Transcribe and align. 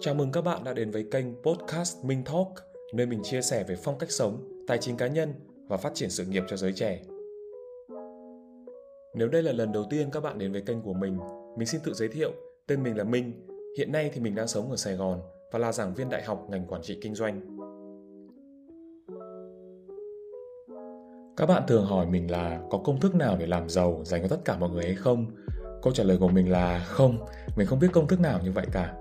Chào 0.00 0.14
mừng 0.14 0.32
các 0.32 0.40
bạn 0.40 0.64
đã 0.64 0.72
đến 0.72 0.90
với 0.90 1.06
kênh 1.10 1.26
podcast 1.42 2.04
Minh 2.04 2.24
Talk, 2.24 2.48
nơi 2.92 3.06
mình 3.06 3.20
chia 3.22 3.42
sẻ 3.42 3.64
về 3.68 3.76
phong 3.76 3.98
cách 3.98 4.10
sống, 4.10 4.64
tài 4.66 4.78
chính 4.78 4.96
cá 4.96 5.06
nhân 5.06 5.32
và 5.68 5.76
phát 5.76 5.94
triển 5.94 6.10
sự 6.10 6.24
nghiệp 6.24 6.42
cho 6.48 6.56
giới 6.56 6.72
trẻ. 6.72 7.00
Nếu 9.14 9.28
đây 9.28 9.42
là 9.42 9.52
lần 9.52 9.72
đầu 9.72 9.84
tiên 9.90 10.10
các 10.12 10.20
bạn 10.20 10.38
đến 10.38 10.52
với 10.52 10.60
kênh 10.60 10.82
của 10.82 10.92
mình, 10.92 11.18
mình 11.56 11.66
xin 11.66 11.80
tự 11.84 11.94
giới 11.94 12.08
thiệu, 12.08 12.32
tên 12.66 12.82
mình 12.82 12.96
là 12.96 13.04
Minh. 13.04 13.32
Hiện 13.78 13.92
nay 13.92 14.10
thì 14.14 14.20
mình 14.20 14.34
đang 14.34 14.48
sống 14.48 14.70
ở 14.70 14.76
Sài 14.76 14.94
Gòn 14.94 15.20
và 15.52 15.58
là 15.58 15.72
giảng 15.72 15.94
viên 15.94 16.08
đại 16.08 16.22
học 16.22 16.46
ngành 16.50 16.66
quản 16.66 16.82
trị 16.82 16.98
kinh 17.02 17.14
doanh. 17.14 17.40
Các 21.36 21.46
bạn 21.46 21.62
thường 21.68 21.84
hỏi 21.84 22.06
mình 22.06 22.30
là 22.30 22.60
có 22.70 22.78
công 22.78 23.00
thức 23.00 23.14
nào 23.14 23.36
để 23.36 23.46
làm 23.46 23.68
giàu 23.68 24.02
dành 24.04 24.22
cho 24.22 24.28
tất 24.28 24.44
cả 24.44 24.58
mọi 24.58 24.70
người 24.70 24.84
hay 24.84 24.94
không? 24.94 25.26
Câu 25.82 25.92
trả 25.92 26.04
lời 26.04 26.16
của 26.20 26.28
mình 26.28 26.50
là 26.50 26.84
không, 26.88 27.26
mình 27.56 27.66
không 27.66 27.78
biết 27.78 27.88
công 27.92 28.06
thức 28.06 28.20
nào 28.20 28.40
như 28.44 28.52
vậy 28.52 28.66
cả. 28.72 28.94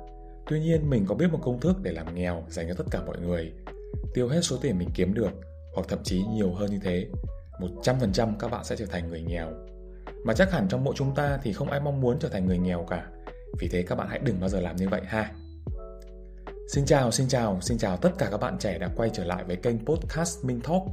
Tuy 0.50 0.60
nhiên 0.60 0.90
mình 0.90 1.06
có 1.08 1.16
biết 1.16 1.28
một 1.32 1.40
công 1.44 1.60
thức 1.60 1.78
để 1.82 1.92
làm 1.92 2.16
nghèo 2.16 2.44
dành 2.50 2.68
cho 2.68 2.74
tất 2.74 2.86
cả 2.92 3.02
mọi 3.06 3.18
người. 3.20 3.54
Tiêu 4.14 4.28
hết 4.28 4.42
số 4.42 4.58
tiền 4.62 4.78
mình 4.78 4.90
kiếm 4.94 5.14
được, 5.14 5.32
hoặc 5.76 5.86
thậm 5.90 6.00
chí 6.04 6.24
nhiều 6.34 6.54
hơn 6.54 6.72
như 6.72 6.80
thế. 6.84 7.08
100% 7.60 8.34
các 8.40 8.52
bạn 8.52 8.64
sẽ 8.64 8.76
trở 8.76 8.86
thành 8.86 9.10
người 9.10 9.22
nghèo. 9.22 9.52
Mà 10.24 10.34
chắc 10.34 10.52
hẳn 10.52 10.68
trong 10.70 10.84
mỗi 10.84 10.94
chúng 10.98 11.16
ta 11.16 11.40
thì 11.44 11.54
không 11.54 11.70
ai 11.70 11.80
mong 11.80 12.02
muốn 12.02 12.20
trở 12.20 12.30
thành 12.30 12.46
người 12.46 12.58
nghèo 12.58 12.86
cả. 12.90 13.08
Vì 13.60 13.68
thế 13.68 13.84
các 13.84 13.96
bạn 13.96 14.08
hãy 14.10 14.20
đừng 14.20 14.40
bao 14.40 14.50
giờ 14.50 14.60
làm 14.60 14.76
như 14.76 14.90
vậy 14.90 15.02
ha. 15.06 15.32
Xin 16.68 16.86
chào, 16.86 17.12
xin 17.12 17.28
chào, 17.28 17.62
xin 17.62 17.78
chào 17.78 17.98
tất 17.98 18.10
cả 18.18 18.28
các 18.32 18.38
bạn 18.38 18.58
trẻ 18.60 18.78
đã 18.78 18.90
quay 18.96 19.10
trở 19.14 19.24
lại 19.24 19.44
với 19.44 19.56
kênh 19.56 19.86
podcast 19.86 20.46
Minh 20.46 20.62
Talk. 20.62 20.84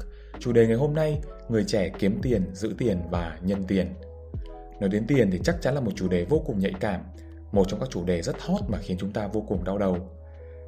Chủ 0.41 0.53
đề 0.53 0.67
ngày 0.67 0.77
hôm 0.77 0.95
nay, 0.95 1.21
người 1.49 1.65
trẻ 1.65 1.91
kiếm 1.99 2.19
tiền, 2.23 2.55
giữ 2.55 2.75
tiền 2.79 2.99
và 3.11 3.39
nhân 3.43 3.65
tiền. 3.69 3.95
Nói 4.81 4.89
đến 4.89 5.07
tiền 5.07 5.31
thì 5.31 5.41
chắc 5.45 5.57
chắn 5.61 5.75
là 5.75 5.81
một 5.81 5.93
chủ 5.97 6.09
đề 6.09 6.25
vô 6.25 6.43
cùng 6.47 6.59
nhạy 6.59 6.73
cảm, 6.81 7.01
một 7.55 7.69
trong 7.69 7.81
các 7.81 7.91
chủ 7.91 8.05
đề 8.05 8.23
rất 8.23 8.41
hot 8.41 8.61
mà 8.69 8.79
khiến 8.79 8.97
chúng 9.01 9.13
ta 9.13 9.27
vô 9.27 9.45
cùng 9.49 9.65
đau 9.65 9.79
đầu. 9.79 9.97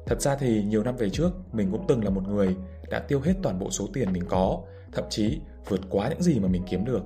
Thật 0.05 0.21
ra 0.21 0.35
thì 0.35 0.63
nhiều 0.63 0.83
năm 0.83 0.95
về 0.95 1.09
trước, 1.09 1.31
mình 1.53 1.71
cũng 1.71 1.85
từng 1.87 2.03
là 2.03 2.09
một 2.09 2.21
người 2.27 2.55
đã 2.89 2.99
tiêu 2.99 3.19
hết 3.19 3.33
toàn 3.43 3.59
bộ 3.59 3.69
số 3.69 3.87
tiền 3.93 4.13
mình 4.13 4.23
có, 4.29 4.59
thậm 4.91 5.05
chí 5.09 5.39
vượt 5.69 5.81
quá 5.89 6.09
những 6.09 6.21
gì 6.21 6.39
mà 6.39 6.47
mình 6.47 6.63
kiếm 6.69 6.85
được. 6.85 7.01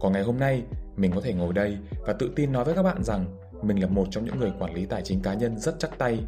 Còn 0.00 0.12
ngày 0.12 0.22
hôm 0.22 0.38
nay, 0.38 0.62
mình 0.96 1.12
có 1.14 1.20
thể 1.20 1.34
ngồi 1.34 1.52
đây 1.52 1.78
và 2.06 2.12
tự 2.12 2.30
tin 2.36 2.52
nói 2.52 2.64
với 2.64 2.74
các 2.74 2.82
bạn 2.82 3.02
rằng 3.02 3.26
mình 3.62 3.82
là 3.82 3.86
một 3.86 4.06
trong 4.10 4.24
những 4.24 4.40
người 4.40 4.52
quản 4.58 4.74
lý 4.74 4.86
tài 4.86 5.02
chính 5.02 5.20
cá 5.20 5.34
nhân 5.34 5.58
rất 5.58 5.74
chắc 5.78 5.98
tay. 5.98 6.18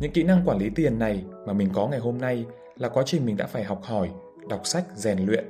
Những 0.00 0.12
kỹ 0.12 0.22
năng 0.22 0.48
quản 0.48 0.58
lý 0.58 0.70
tiền 0.74 0.98
này 0.98 1.24
mà 1.46 1.52
mình 1.52 1.68
có 1.72 1.88
ngày 1.88 2.00
hôm 2.00 2.18
nay 2.18 2.44
là 2.76 2.88
quá 2.88 3.02
trình 3.06 3.26
mình 3.26 3.36
đã 3.36 3.46
phải 3.46 3.64
học 3.64 3.80
hỏi, 3.82 4.10
đọc 4.48 4.60
sách, 4.64 4.84
rèn 4.94 5.18
luyện, 5.18 5.44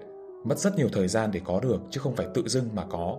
mất 0.45 0.59
rất 0.59 0.77
nhiều 0.77 0.89
thời 0.93 1.09
gian 1.09 1.31
để 1.33 1.41
có 1.45 1.61
được 1.61 1.81
chứ 1.91 2.01
không 2.01 2.17
phải 2.17 2.27
tự 2.35 2.49
dưng 2.49 2.69
mà 2.75 2.85
có. 2.91 3.17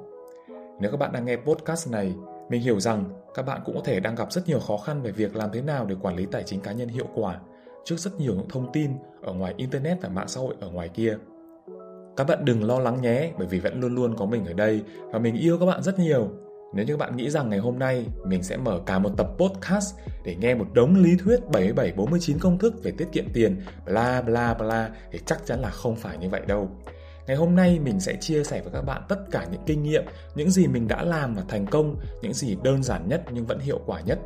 Nếu 0.81 0.91
các 0.91 0.97
bạn 0.97 1.11
đang 1.11 1.25
nghe 1.25 1.35
podcast 1.35 1.91
này, 1.91 2.13
mình 2.49 2.61
hiểu 2.61 2.79
rằng 2.79 3.05
các 3.33 3.45
bạn 3.45 3.61
cũng 3.65 3.75
có 3.75 3.81
thể 3.85 3.99
đang 3.99 4.15
gặp 4.15 4.31
rất 4.31 4.47
nhiều 4.47 4.59
khó 4.59 4.77
khăn 4.77 5.01
về 5.01 5.11
việc 5.11 5.35
làm 5.35 5.49
thế 5.53 5.61
nào 5.61 5.85
để 5.85 5.95
quản 6.01 6.15
lý 6.15 6.25
tài 6.25 6.43
chính 6.43 6.61
cá 6.61 6.71
nhân 6.71 6.89
hiệu 6.89 7.07
quả 7.15 7.39
trước 7.85 7.97
rất 7.97 8.19
nhiều 8.19 8.35
những 8.35 8.49
thông 8.49 8.71
tin 8.73 8.91
ở 9.21 9.33
ngoài 9.33 9.53
internet 9.57 10.01
và 10.01 10.09
mạng 10.09 10.27
xã 10.27 10.41
hội 10.41 10.55
ở 10.59 10.69
ngoài 10.69 10.89
kia. 10.89 11.17
Các 12.17 12.27
bạn 12.27 12.45
đừng 12.45 12.63
lo 12.63 12.79
lắng 12.79 13.01
nhé, 13.01 13.31
bởi 13.37 13.47
vì 13.47 13.59
vẫn 13.59 13.79
luôn 13.79 13.95
luôn 13.95 14.15
có 14.17 14.25
mình 14.25 14.45
ở 14.45 14.53
đây 14.53 14.83
và 15.11 15.19
mình 15.19 15.35
yêu 15.35 15.59
các 15.59 15.65
bạn 15.65 15.83
rất 15.83 15.99
nhiều. 15.99 16.29
Nếu 16.73 16.85
như 16.85 16.93
các 16.93 16.99
bạn 16.99 17.17
nghĩ 17.17 17.29
rằng 17.29 17.49
ngày 17.49 17.59
hôm 17.59 17.79
nay 17.79 18.05
mình 18.25 18.43
sẽ 18.43 18.57
mở 18.57 18.79
cả 18.85 18.99
một 18.99 19.09
tập 19.17 19.27
podcast 19.37 19.95
để 20.23 20.35
nghe 20.35 20.55
một 20.55 20.65
đống 20.73 20.95
lý 20.95 21.17
thuyết 21.23 21.39
77 21.51 21.91
49 21.91 22.39
công 22.39 22.57
thức 22.57 22.83
về 22.83 22.91
tiết 22.97 23.07
kiệm 23.11 23.25
tiền 23.33 23.61
bla 23.85 24.21
bla 24.21 24.53
bla 24.53 24.89
thì 25.11 25.19
chắc 25.25 25.45
chắn 25.45 25.59
là 25.59 25.69
không 25.69 25.95
phải 25.95 26.17
như 26.17 26.29
vậy 26.29 26.41
đâu. 26.47 26.69
Ngày 27.27 27.37
hôm 27.37 27.55
nay 27.55 27.79
mình 27.79 27.99
sẽ 27.99 28.15
chia 28.15 28.43
sẻ 28.43 28.61
với 28.61 28.71
các 28.73 28.81
bạn 28.81 29.01
tất 29.09 29.19
cả 29.31 29.47
những 29.51 29.61
kinh 29.65 29.83
nghiệm, 29.83 30.03
những 30.35 30.51
gì 30.51 30.67
mình 30.67 30.87
đã 30.87 31.03
làm 31.03 31.35
và 31.35 31.43
thành 31.47 31.65
công, 31.65 31.95
những 32.21 32.33
gì 32.33 32.57
đơn 32.63 32.83
giản 32.83 33.09
nhất 33.09 33.23
nhưng 33.31 33.45
vẫn 33.45 33.59
hiệu 33.59 33.79
quả 33.85 34.01
nhất. 34.01 34.19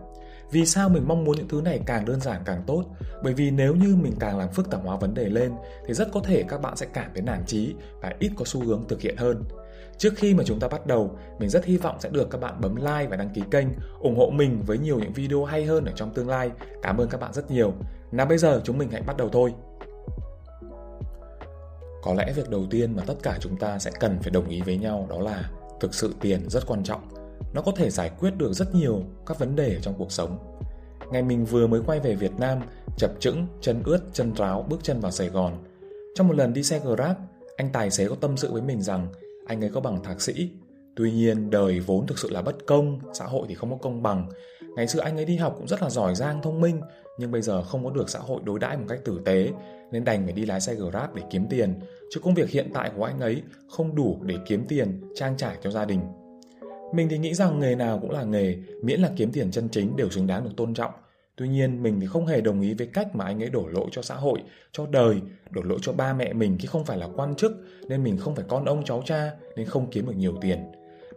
Vì 0.52 0.66
sao 0.66 0.89
mình 0.89 1.07
mong 1.07 1.23
muốn 1.23 1.38
những 1.38 1.47
thứ 1.47 1.61
này 1.61 1.79
càng 1.85 2.05
đơn 2.05 2.22
giản 2.22 2.41
càng 2.45 2.63
tốt? 2.67 2.83
Bởi 3.23 3.33
vì 3.33 3.52
nếu 3.52 3.75
như 3.75 3.95
mình 3.95 4.13
càng 4.19 4.38
làm 4.38 4.49
phức 4.49 4.69
tạp 4.69 4.81
hóa 4.83 4.95
vấn 4.95 5.13
đề 5.13 5.25
lên 5.25 5.51
thì 5.88 5.94
rất 5.94 6.07
có 6.13 6.19
thể 6.19 6.44
các 6.44 6.62
bạn 6.62 6.75
sẽ 6.78 6.85
cảm 6.94 7.12
thấy 7.13 7.23
nản 7.23 7.45
trí 7.45 7.73
và 8.01 8.13
ít 8.19 8.31
có 8.35 8.45
xu 8.45 8.63
hướng 8.63 8.88
thực 8.88 9.01
hiện 9.01 9.18
hơn. 9.18 9.44
Trước 9.97 10.13
khi 10.18 10.33
mà 10.33 10.44
chúng 10.44 10.59
ta 10.59 10.68
bắt 10.68 10.88
đầu, 10.88 11.18
mình 11.39 11.50
rất 11.50 11.66
hy 11.66 11.78
vọng 11.78 11.95
sẽ 12.00 12.09
được 12.09 12.29
các 12.29 12.41
bạn 12.41 12.62
bấm 12.62 12.75
like 12.75 13.07
và 13.09 13.16
đăng 13.16 13.29
ký 13.29 13.41
kênh, 13.51 13.68
ủng 14.00 14.18
hộ 14.18 14.29
mình 14.29 14.62
với 14.66 14.78
nhiều 14.78 15.00
những 15.00 15.13
video 15.13 15.45
hay 15.45 15.66
hơn 15.66 15.85
ở 15.85 15.91
trong 15.95 16.13
tương 16.13 16.29
lai. 16.29 16.51
Cảm 16.83 16.97
ơn 16.97 17.09
các 17.09 17.22
bạn 17.22 17.33
rất 17.33 17.51
nhiều. 17.51 17.73
Nào 18.12 18.25
bây 18.25 18.38
giờ 18.38 18.62
chúng 18.63 18.78
mình 18.78 18.91
hãy 18.91 19.01
bắt 19.01 19.18
đầu 19.18 19.29
thôi. 19.29 19.53
Có 22.01 22.13
lẽ 22.13 22.34
việc 22.35 22.50
đầu 22.50 22.66
tiên 22.69 22.95
mà 22.95 23.03
tất 23.07 23.16
cả 23.23 23.38
chúng 23.39 23.57
ta 23.57 23.79
sẽ 23.79 23.91
cần 24.00 24.19
phải 24.22 24.31
đồng 24.31 24.47
ý 24.47 24.62
với 24.62 24.78
nhau 24.78 25.07
đó 25.09 25.19
là 25.19 25.51
thực 25.79 25.94
sự 25.94 26.16
tiền 26.22 26.50
rất 26.50 26.67
quan 26.67 26.84
trọng. 26.84 27.01
Nó 27.53 27.62
có 27.62 27.72
thể 27.75 27.89
giải 27.89 28.12
quyết 28.19 28.38
được 28.38 28.53
rất 28.53 28.75
nhiều 28.75 29.03
các 29.25 29.39
vấn 29.39 29.56
đề 29.56 29.79
trong 29.81 29.94
cuộc 29.97 30.12
sống. 30.12 30.38
Ngày 31.12 31.23
mình 31.23 31.45
vừa 31.45 31.67
mới 31.67 31.81
quay 31.85 32.00
về 32.00 32.16
Việt 32.16 32.31
Nam, 32.39 32.59
chập 32.97 33.12
chững, 33.19 33.47
chân 33.62 33.81
ướt, 33.85 34.00
chân 34.13 34.34
ráo 34.35 34.66
bước 34.69 34.79
chân 34.84 35.00
vào 35.00 35.12
Sài 35.12 35.29
Gòn. 35.29 35.63
Trong 36.16 36.28
một 36.28 36.35
lần 36.35 36.53
đi 36.53 36.63
xe 36.63 36.79
Grab, 36.79 37.16
anh 37.57 37.69
tài 37.73 37.91
xế 37.91 38.07
có 38.07 38.16
tâm 38.16 38.38
sự 38.38 38.51
với 38.51 38.62
mình 38.62 38.81
rằng 38.81 39.07
anh 39.45 39.63
ấy 39.63 39.69
có 39.69 39.81
bằng 39.81 40.03
thạc 40.03 40.22
sĩ. 40.22 40.50
Tuy 40.95 41.12
nhiên 41.12 41.50
đời 41.50 41.79
vốn 41.79 42.07
thực 42.07 42.19
sự 42.19 42.29
là 42.29 42.41
bất 42.41 42.66
công, 42.66 43.00
xã 43.13 43.25
hội 43.25 43.45
thì 43.50 43.56
không 43.56 43.72
có 43.72 43.78
công 43.81 44.03
bằng. 44.03 44.29
Ngày 44.75 44.87
xưa 44.87 44.99
anh 44.99 45.17
ấy 45.17 45.25
đi 45.25 45.35
học 45.35 45.55
cũng 45.57 45.67
rất 45.67 45.81
là 45.81 45.89
giỏi 45.89 46.15
giang, 46.15 46.41
thông 46.41 46.61
minh, 46.61 46.81
nhưng 47.17 47.31
bây 47.31 47.41
giờ 47.41 47.63
không 47.63 47.83
có 47.83 47.89
được 47.89 48.09
xã 48.09 48.19
hội 48.19 48.41
đối 48.43 48.59
đãi 48.59 48.77
một 48.77 48.85
cách 48.89 48.99
tử 49.05 49.21
tế 49.25 49.49
nên 49.91 50.03
đành 50.03 50.23
phải 50.23 50.33
đi 50.33 50.45
lái 50.45 50.61
xe 50.61 50.75
Grab 50.75 51.15
để 51.15 51.21
kiếm 51.29 51.47
tiền, 51.49 51.79
chứ 52.13 52.19
công 52.23 52.33
việc 52.33 52.49
hiện 52.49 52.69
tại 52.73 52.91
của 52.95 53.03
anh 53.03 53.19
ấy 53.19 53.41
không 53.69 53.95
đủ 53.95 54.19
để 54.21 54.35
kiếm 54.47 54.65
tiền 54.67 55.01
trang 55.15 55.37
trải 55.37 55.57
cho 55.61 55.71
gia 55.71 55.85
đình. 55.85 56.01
Mình 56.93 57.07
thì 57.09 57.17
nghĩ 57.17 57.33
rằng 57.33 57.59
nghề 57.59 57.75
nào 57.75 57.99
cũng 57.99 58.11
là 58.11 58.23
nghề, 58.23 58.57
miễn 58.81 58.99
là 58.99 59.11
kiếm 59.15 59.31
tiền 59.31 59.51
chân 59.51 59.69
chính 59.69 59.95
đều 59.95 60.09
xứng 60.09 60.27
đáng 60.27 60.43
được 60.43 60.51
tôn 60.57 60.73
trọng. 60.73 60.91
Tuy 61.35 61.47
nhiên 61.47 61.83
mình 61.83 61.99
thì 61.99 62.07
không 62.07 62.25
hề 62.25 62.41
đồng 62.41 62.61
ý 62.61 62.73
với 62.73 62.88
cách 62.88 63.15
mà 63.15 63.25
anh 63.25 63.43
ấy 63.43 63.49
đổ 63.49 63.67
lỗi 63.67 63.85
cho 63.91 64.01
xã 64.01 64.15
hội, 64.15 64.39
cho 64.71 64.85
đời, 64.85 65.21
đổ 65.49 65.61
lỗi 65.61 65.77
cho 65.81 65.93
ba 65.93 66.13
mẹ 66.13 66.33
mình 66.33 66.57
khi 66.59 66.67
không 66.67 66.85
phải 66.85 66.97
là 66.97 67.07
quan 67.15 67.35
chức 67.35 67.51
nên 67.88 68.03
mình 68.03 68.17
không 68.17 68.35
phải 68.35 68.45
con 68.47 68.65
ông 68.65 68.83
cháu 68.83 69.03
cha 69.05 69.31
nên 69.55 69.65
không 69.65 69.89
kiếm 69.91 70.05
được 70.05 70.15
nhiều 70.17 70.35
tiền. 70.41 70.59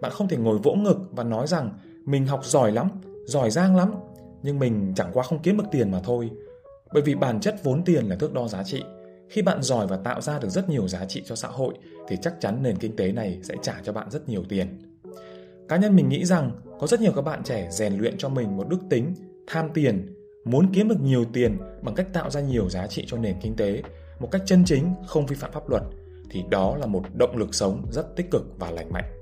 Bạn 0.00 0.10
không 0.10 0.28
thể 0.28 0.36
ngồi 0.36 0.58
vỗ 0.58 0.74
ngực 0.74 0.96
và 1.10 1.24
nói 1.24 1.46
rằng 1.46 1.78
mình 2.04 2.26
học 2.26 2.44
giỏi 2.44 2.72
lắm, 2.72 2.88
giỏi 3.26 3.50
giang 3.50 3.76
lắm, 3.76 3.94
nhưng 4.42 4.58
mình 4.58 4.92
chẳng 4.96 5.10
qua 5.12 5.22
không 5.22 5.42
kiếm 5.42 5.56
được 5.56 5.64
tiền 5.72 5.90
mà 5.90 6.00
thôi. 6.04 6.30
Bởi 6.92 7.02
vì 7.02 7.14
bản 7.14 7.40
chất 7.40 7.64
vốn 7.64 7.84
tiền 7.84 8.04
là 8.04 8.16
thước 8.16 8.32
đo 8.32 8.48
giá 8.48 8.62
trị. 8.64 8.82
Khi 9.28 9.42
bạn 9.42 9.62
giỏi 9.62 9.86
và 9.86 9.96
tạo 9.96 10.20
ra 10.20 10.38
được 10.38 10.48
rất 10.48 10.68
nhiều 10.68 10.88
giá 10.88 11.04
trị 11.04 11.22
cho 11.26 11.34
xã 11.34 11.48
hội 11.48 11.74
thì 12.08 12.16
chắc 12.22 12.34
chắn 12.40 12.62
nền 12.62 12.76
kinh 12.76 12.96
tế 12.96 13.12
này 13.12 13.40
sẽ 13.42 13.54
trả 13.62 13.74
cho 13.84 13.92
bạn 13.92 14.10
rất 14.10 14.28
nhiều 14.28 14.44
tiền. 14.48 14.66
Cá 15.68 15.76
nhân 15.76 15.96
mình 15.96 16.08
nghĩ 16.08 16.24
rằng 16.24 16.50
có 16.80 16.86
rất 16.86 17.00
nhiều 17.00 17.12
các 17.16 17.22
bạn 17.22 17.42
trẻ 17.44 17.68
rèn 17.70 17.98
luyện 17.98 18.18
cho 18.18 18.28
mình 18.28 18.56
một 18.56 18.68
đức 18.68 18.78
tính 18.90 19.14
tham 19.46 19.68
tiền, 19.74 20.14
muốn 20.44 20.72
kiếm 20.72 20.88
được 20.88 21.00
nhiều 21.00 21.24
tiền 21.32 21.58
bằng 21.82 21.94
cách 21.94 22.06
tạo 22.12 22.30
ra 22.30 22.40
nhiều 22.40 22.70
giá 22.70 22.86
trị 22.86 23.04
cho 23.06 23.16
nền 23.16 23.36
kinh 23.42 23.56
tế 23.56 23.82
một 24.20 24.30
cách 24.30 24.42
chân 24.46 24.64
chính, 24.64 24.94
không 25.06 25.26
vi 25.26 25.36
phạm 25.36 25.52
pháp 25.52 25.68
luật 25.68 25.82
thì 26.30 26.44
đó 26.50 26.76
là 26.76 26.86
một 26.86 27.02
động 27.14 27.36
lực 27.36 27.54
sống 27.54 27.86
rất 27.90 28.16
tích 28.16 28.30
cực 28.30 28.42
và 28.58 28.70
lành 28.70 28.92
mạnh. 28.92 29.13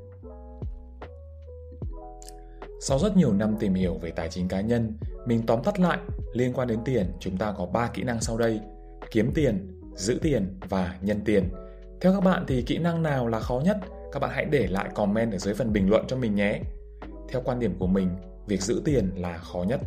Sau 2.84 2.98
rất 2.98 3.16
nhiều 3.16 3.32
năm 3.32 3.56
tìm 3.60 3.74
hiểu 3.74 3.94
về 3.94 4.10
tài 4.10 4.28
chính 4.28 4.48
cá 4.48 4.60
nhân, 4.60 4.92
mình 5.26 5.46
tóm 5.46 5.62
tắt 5.64 5.80
lại 5.80 5.98
liên 6.32 6.52
quan 6.52 6.68
đến 6.68 6.78
tiền 6.84 7.06
chúng 7.20 7.36
ta 7.36 7.54
có 7.58 7.66
3 7.66 7.88
kỹ 7.94 8.02
năng 8.02 8.20
sau 8.20 8.38
đây: 8.38 8.60
kiếm 9.10 9.30
tiền, 9.34 9.80
giữ 9.94 10.18
tiền 10.22 10.58
và 10.68 10.98
nhân 11.00 11.20
tiền. 11.24 11.48
Theo 12.00 12.12
các 12.12 12.20
bạn 12.24 12.44
thì 12.48 12.62
kỹ 12.62 12.78
năng 12.78 13.02
nào 13.02 13.28
là 13.28 13.40
khó 13.40 13.60
nhất? 13.64 13.76
Các 14.12 14.18
bạn 14.18 14.30
hãy 14.34 14.44
để 14.44 14.66
lại 14.66 14.88
comment 14.94 15.32
ở 15.32 15.38
dưới 15.38 15.54
phần 15.54 15.72
bình 15.72 15.90
luận 15.90 16.04
cho 16.08 16.16
mình 16.16 16.34
nhé. 16.34 16.60
Theo 17.28 17.42
quan 17.44 17.60
điểm 17.60 17.74
của 17.78 17.86
mình, 17.86 18.08
việc 18.46 18.62
giữ 18.62 18.82
tiền 18.84 19.10
là 19.16 19.38
khó 19.38 19.64
nhất. 19.68 19.80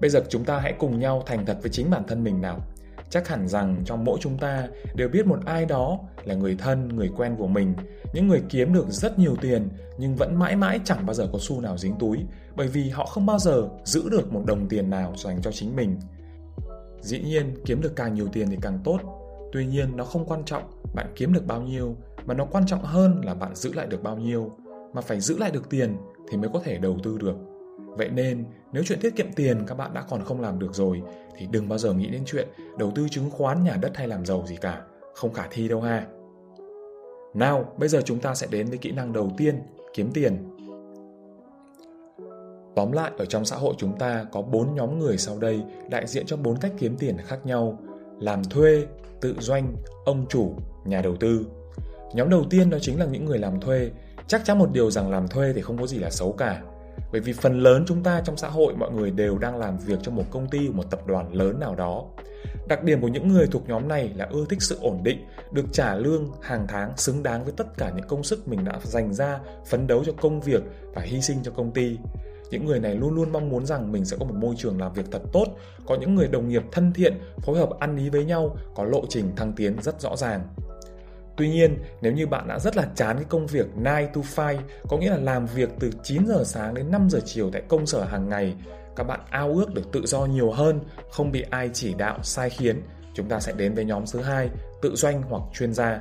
Bây 0.00 0.10
giờ 0.10 0.20
chúng 0.28 0.44
ta 0.44 0.58
hãy 0.58 0.74
cùng 0.78 1.00
nhau 1.00 1.22
thành 1.26 1.46
thật 1.46 1.58
với 1.62 1.70
chính 1.70 1.90
bản 1.90 2.02
thân 2.08 2.24
mình 2.24 2.40
nào 2.40 2.60
chắc 3.10 3.28
hẳn 3.28 3.48
rằng 3.48 3.76
trong 3.84 4.04
mỗi 4.04 4.18
chúng 4.20 4.38
ta 4.38 4.68
đều 4.94 5.08
biết 5.08 5.26
một 5.26 5.38
ai 5.46 5.66
đó 5.66 5.98
là 6.24 6.34
người 6.34 6.56
thân, 6.58 6.88
người 6.88 7.10
quen 7.16 7.34
của 7.38 7.46
mình, 7.46 7.74
những 8.12 8.28
người 8.28 8.42
kiếm 8.48 8.72
được 8.72 8.86
rất 8.88 9.18
nhiều 9.18 9.36
tiền 9.40 9.68
nhưng 9.98 10.16
vẫn 10.16 10.38
mãi 10.38 10.56
mãi 10.56 10.80
chẳng 10.84 11.06
bao 11.06 11.14
giờ 11.14 11.28
có 11.32 11.38
xu 11.40 11.60
nào 11.60 11.78
dính 11.78 11.94
túi, 11.98 12.18
bởi 12.56 12.68
vì 12.68 12.88
họ 12.88 13.06
không 13.06 13.26
bao 13.26 13.38
giờ 13.38 13.68
giữ 13.84 14.08
được 14.10 14.32
một 14.32 14.42
đồng 14.46 14.68
tiền 14.68 14.90
nào 14.90 15.14
dành 15.16 15.42
cho 15.42 15.52
chính 15.52 15.76
mình. 15.76 15.96
Dĩ 17.00 17.20
nhiên, 17.20 17.54
kiếm 17.64 17.80
được 17.80 17.96
càng 17.96 18.14
nhiều 18.14 18.28
tiền 18.32 18.50
thì 18.50 18.56
càng 18.62 18.78
tốt. 18.84 18.98
Tuy 19.52 19.66
nhiên, 19.66 19.96
nó 19.96 20.04
không 20.04 20.24
quan 20.24 20.44
trọng 20.44 20.62
bạn 20.94 21.12
kiếm 21.16 21.32
được 21.32 21.46
bao 21.46 21.62
nhiêu, 21.62 21.96
mà 22.26 22.34
nó 22.34 22.44
quan 22.44 22.66
trọng 22.66 22.82
hơn 22.82 23.20
là 23.24 23.34
bạn 23.34 23.54
giữ 23.54 23.72
lại 23.72 23.86
được 23.86 24.02
bao 24.02 24.16
nhiêu. 24.16 24.52
Mà 24.92 25.00
phải 25.00 25.20
giữ 25.20 25.38
lại 25.38 25.50
được 25.50 25.70
tiền 25.70 25.96
thì 26.30 26.36
mới 26.36 26.50
có 26.52 26.60
thể 26.64 26.78
đầu 26.78 26.98
tư 27.02 27.18
được. 27.18 27.36
Vậy 27.78 28.08
nên, 28.08 28.44
nếu 28.72 28.82
chuyện 28.86 28.98
tiết 29.00 29.16
kiệm 29.16 29.32
tiền 29.32 29.66
các 29.66 29.74
bạn 29.74 29.94
đã 29.94 30.04
còn 30.10 30.24
không 30.24 30.40
làm 30.40 30.58
được 30.58 30.74
rồi 30.74 31.02
thì 31.36 31.46
đừng 31.50 31.68
bao 31.68 31.78
giờ 31.78 31.92
nghĩ 31.92 32.06
đến 32.06 32.22
chuyện 32.26 32.48
đầu 32.78 32.92
tư 32.94 33.06
chứng 33.10 33.30
khoán, 33.30 33.64
nhà 33.64 33.76
đất 33.80 33.96
hay 33.96 34.08
làm 34.08 34.26
giàu 34.26 34.44
gì 34.46 34.56
cả, 34.56 34.82
không 35.14 35.32
khả 35.32 35.46
thi 35.50 35.68
đâu 35.68 35.80
ha. 35.80 36.06
Nào, 37.34 37.72
bây 37.76 37.88
giờ 37.88 38.00
chúng 38.04 38.18
ta 38.18 38.34
sẽ 38.34 38.46
đến 38.50 38.66
với 38.66 38.78
kỹ 38.78 38.90
năng 38.90 39.12
đầu 39.12 39.30
tiên, 39.36 39.60
kiếm 39.94 40.10
tiền. 40.14 40.56
Tóm 42.76 42.92
lại, 42.92 43.10
ở 43.18 43.24
trong 43.24 43.44
xã 43.44 43.56
hội 43.56 43.74
chúng 43.78 43.98
ta 43.98 44.26
có 44.32 44.42
bốn 44.42 44.74
nhóm 44.74 44.98
người 44.98 45.18
sau 45.18 45.38
đây 45.38 45.62
đại 45.90 46.06
diện 46.06 46.26
cho 46.26 46.36
bốn 46.36 46.56
cách 46.56 46.72
kiếm 46.78 46.96
tiền 46.98 47.16
khác 47.24 47.46
nhau: 47.46 47.78
làm 48.18 48.44
thuê, 48.44 48.86
tự 49.20 49.34
doanh, 49.38 49.76
ông 50.04 50.26
chủ, 50.28 50.54
nhà 50.84 51.02
đầu 51.02 51.16
tư. 51.16 51.46
Nhóm 52.14 52.30
đầu 52.30 52.44
tiên 52.50 52.70
đó 52.70 52.78
chính 52.80 52.98
là 52.98 53.06
những 53.06 53.24
người 53.24 53.38
làm 53.38 53.60
thuê. 53.60 53.90
Chắc 54.26 54.44
chắn 54.44 54.58
một 54.58 54.68
điều 54.72 54.90
rằng 54.90 55.10
làm 55.10 55.28
thuê 55.28 55.52
thì 55.52 55.62
không 55.62 55.78
có 55.78 55.86
gì 55.86 55.98
là 55.98 56.10
xấu 56.10 56.32
cả 56.32 56.62
bởi 57.12 57.20
vì 57.20 57.32
phần 57.32 57.60
lớn 57.60 57.84
chúng 57.86 58.02
ta 58.02 58.20
trong 58.24 58.36
xã 58.36 58.48
hội 58.48 58.74
mọi 58.74 58.90
người 58.90 59.10
đều 59.10 59.38
đang 59.38 59.58
làm 59.58 59.78
việc 59.78 59.98
cho 60.02 60.12
một 60.12 60.24
công 60.30 60.48
ty, 60.48 60.68
một 60.68 60.90
tập 60.90 61.06
đoàn 61.06 61.34
lớn 61.34 61.60
nào 61.60 61.74
đó. 61.74 62.04
Đặc 62.68 62.84
điểm 62.84 63.00
của 63.00 63.08
những 63.08 63.28
người 63.28 63.46
thuộc 63.46 63.68
nhóm 63.68 63.88
này 63.88 64.12
là 64.16 64.28
ưa 64.30 64.44
thích 64.50 64.62
sự 64.62 64.78
ổn 64.80 65.00
định, 65.02 65.26
được 65.52 65.64
trả 65.72 65.94
lương 65.94 66.32
hàng 66.42 66.66
tháng 66.68 66.96
xứng 66.96 67.22
đáng 67.22 67.44
với 67.44 67.52
tất 67.56 67.78
cả 67.78 67.92
những 67.96 68.06
công 68.08 68.24
sức 68.24 68.48
mình 68.48 68.64
đã 68.64 68.78
dành 68.82 69.14
ra, 69.14 69.40
phấn 69.66 69.86
đấu 69.86 70.04
cho 70.04 70.12
công 70.20 70.40
việc 70.40 70.62
và 70.94 71.02
hy 71.02 71.20
sinh 71.20 71.38
cho 71.42 71.50
công 71.50 71.70
ty. 71.70 71.98
Những 72.50 72.66
người 72.66 72.80
này 72.80 72.94
luôn 72.94 73.14
luôn 73.14 73.32
mong 73.32 73.48
muốn 73.48 73.66
rằng 73.66 73.92
mình 73.92 74.04
sẽ 74.04 74.16
có 74.20 74.24
một 74.24 74.34
môi 74.34 74.54
trường 74.58 74.80
làm 74.80 74.92
việc 74.92 75.06
thật 75.10 75.22
tốt, 75.32 75.46
có 75.86 75.96
những 76.00 76.14
người 76.14 76.28
đồng 76.28 76.48
nghiệp 76.48 76.62
thân 76.72 76.92
thiện, 76.92 77.14
phối 77.42 77.58
hợp 77.58 77.70
ăn 77.78 77.96
ý 77.96 78.08
với 78.08 78.24
nhau, 78.24 78.56
có 78.74 78.84
lộ 78.84 79.02
trình 79.08 79.36
thăng 79.36 79.52
tiến 79.52 79.76
rất 79.82 80.00
rõ 80.00 80.16
ràng. 80.16 80.40
Tuy 81.38 81.48
nhiên, 81.48 81.78
nếu 82.00 82.12
như 82.12 82.26
bạn 82.26 82.48
đã 82.48 82.58
rất 82.58 82.76
là 82.76 82.88
chán 82.94 83.16
cái 83.16 83.24
công 83.28 83.46
việc 83.46 83.66
9 83.74 83.84
to 83.84 84.20
5, 84.36 84.56
có 84.88 84.96
nghĩa 84.98 85.10
là 85.10 85.16
làm 85.16 85.46
việc 85.46 85.70
từ 85.80 85.90
9 86.02 86.26
giờ 86.26 86.42
sáng 86.44 86.74
đến 86.74 86.90
5 86.90 87.10
giờ 87.10 87.20
chiều 87.24 87.50
tại 87.50 87.62
công 87.68 87.86
sở 87.86 88.04
hàng 88.04 88.28
ngày, 88.28 88.54
các 88.96 89.04
bạn 89.04 89.20
ao 89.30 89.52
ước 89.52 89.74
được 89.74 89.92
tự 89.92 90.06
do 90.06 90.26
nhiều 90.26 90.50
hơn, 90.50 90.80
không 91.10 91.32
bị 91.32 91.44
ai 91.50 91.70
chỉ 91.72 91.94
đạo 91.94 92.18
sai 92.22 92.50
khiến, 92.50 92.82
chúng 93.14 93.28
ta 93.28 93.40
sẽ 93.40 93.52
đến 93.56 93.74
với 93.74 93.84
nhóm 93.84 94.04
thứ 94.12 94.20
hai, 94.20 94.50
tự 94.82 94.96
doanh 94.96 95.22
hoặc 95.22 95.42
chuyên 95.54 95.74
gia. 95.74 96.00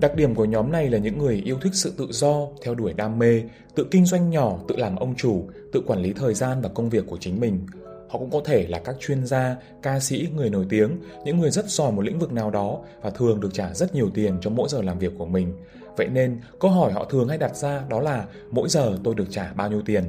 Đặc 0.00 0.14
điểm 0.16 0.34
của 0.34 0.44
nhóm 0.44 0.72
này 0.72 0.90
là 0.90 0.98
những 0.98 1.18
người 1.18 1.42
yêu 1.44 1.58
thích 1.62 1.74
sự 1.74 1.92
tự 1.98 2.06
do, 2.10 2.46
theo 2.62 2.74
đuổi 2.74 2.92
đam 2.92 3.18
mê, 3.18 3.42
tự 3.74 3.86
kinh 3.90 4.06
doanh 4.06 4.30
nhỏ, 4.30 4.58
tự 4.68 4.76
làm 4.76 4.96
ông 4.96 5.14
chủ, 5.16 5.48
tự 5.72 5.82
quản 5.86 6.02
lý 6.02 6.12
thời 6.12 6.34
gian 6.34 6.60
và 6.60 6.68
công 6.68 6.88
việc 6.88 7.04
của 7.06 7.18
chính 7.20 7.40
mình. 7.40 7.66
Họ 8.14 8.20
cũng 8.20 8.30
có 8.30 8.40
thể 8.44 8.66
là 8.68 8.78
các 8.78 8.96
chuyên 9.00 9.26
gia, 9.26 9.56
ca 9.82 10.00
sĩ, 10.00 10.28
người 10.34 10.50
nổi 10.50 10.66
tiếng, 10.68 10.98
những 11.24 11.38
người 11.38 11.50
rất 11.50 11.68
giỏi 11.68 11.92
một 11.92 12.02
lĩnh 12.02 12.18
vực 12.18 12.32
nào 12.32 12.50
đó 12.50 12.78
và 13.02 13.10
thường 13.10 13.40
được 13.40 13.54
trả 13.54 13.74
rất 13.74 13.94
nhiều 13.94 14.10
tiền 14.14 14.38
cho 14.40 14.50
mỗi 14.50 14.68
giờ 14.68 14.82
làm 14.82 14.98
việc 14.98 15.12
của 15.18 15.26
mình. 15.26 15.54
Vậy 15.96 16.08
nên, 16.08 16.40
câu 16.60 16.70
hỏi 16.70 16.92
họ 16.92 17.04
thường 17.04 17.28
hay 17.28 17.38
đặt 17.38 17.56
ra 17.56 17.82
đó 17.88 18.00
là 18.00 18.24
mỗi 18.50 18.68
giờ 18.68 18.98
tôi 19.04 19.14
được 19.14 19.24
trả 19.30 19.52
bao 19.52 19.70
nhiêu 19.70 19.82
tiền? 19.82 20.04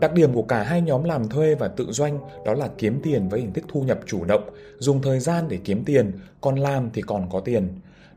Đặc 0.00 0.12
điểm 0.12 0.34
của 0.34 0.42
cả 0.42 0.62
hai 0.62 0.80
nhóm 0.80 1.04
làm 1.04 1.28
thuê 1.28 1.54
và 1.54 1.68
tự 1.68 1.86
doanh 1.90 2.18
đó 2.44 2.54
là 2.54 2.68
kiếm 2.78 3.00
tiền 3.02 3.28
với 3.28 3.40
hình 3.40 3.52
thức 3.52 3.64
thu 3.68 3.82
nhập 3.82 4.00
chủ 4.06 4.24
động, 4.24 4.50
dùng 4.78 5.02
thời 5.02 5.20
gian 5.20 5.48
để 5.48 5.58
kiếm 5.64 5.84
tiền, 5.84 6.12
còn 6.40 6.56
làm 6.56 6.90
thì 6.94 7.02
còn 7.02 7.30
có 7.30 7.40
tiền. 7.40 7.68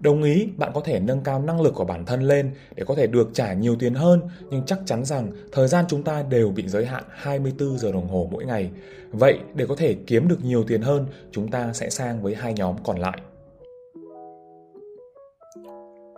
Đồng 0.06 0.24
ý, 0.24 0.48
bạn 0.57 0.72
có 0.74 0.81
thể 0.81 1.00
nâng 1.00 1.22
cao 1.22 1.42
năng 1.42 1.62
lực 1.62 1.74
của 1.75 1.86
bản 1.86 2.06
thân 2.06 2.22
lên 2.22 2.52
để 2.75 2.84
có 2.88 2.96
thể 2.96 3.07
được 3.07 3.30
trả 3.34 3.54
nhiều 3.54 3.75
tiền 3.80 3.94
hơn, 3.94 4.22
nhưng 4.50 4.63
chắc 4.66 4.80
chắn 4.86 5.06
rằng 5.06 5.31
thời 5.52 5.68
gian 5.68 5.86
chúng 5.88 6.04
ta 6.04 6.24
đều 6.30 6.52
bị 6.52 6.68
giới 6.68 6.86
hạn 6.86 7.04
24 7.10 7.78
giờ 7.78 7.92
đồng 7.92 8.07
hồ 8.07 8.30
mỗi 8.31 8.46
ngày. 8.46 8.72
Vậy, 9.12 9.40
để 9.56 9.66
có 9.69 9.75
thể 9.75 9.96
kiếm 10.07 10.28
được 10.28 10.44
nhiều 10.44 10.63
tiền 10.63 10.81
hơn, 10.81 11.06
chúng 11.31 11.52
ta 11.52 11.74
sẽ 11.74 11.90
sang 11.90 12.22
với 12.22 12.36
hai 12.36 12.54
nhóm 12.54 12.75
còn 12.84 13.00
lại. 13.00 13.22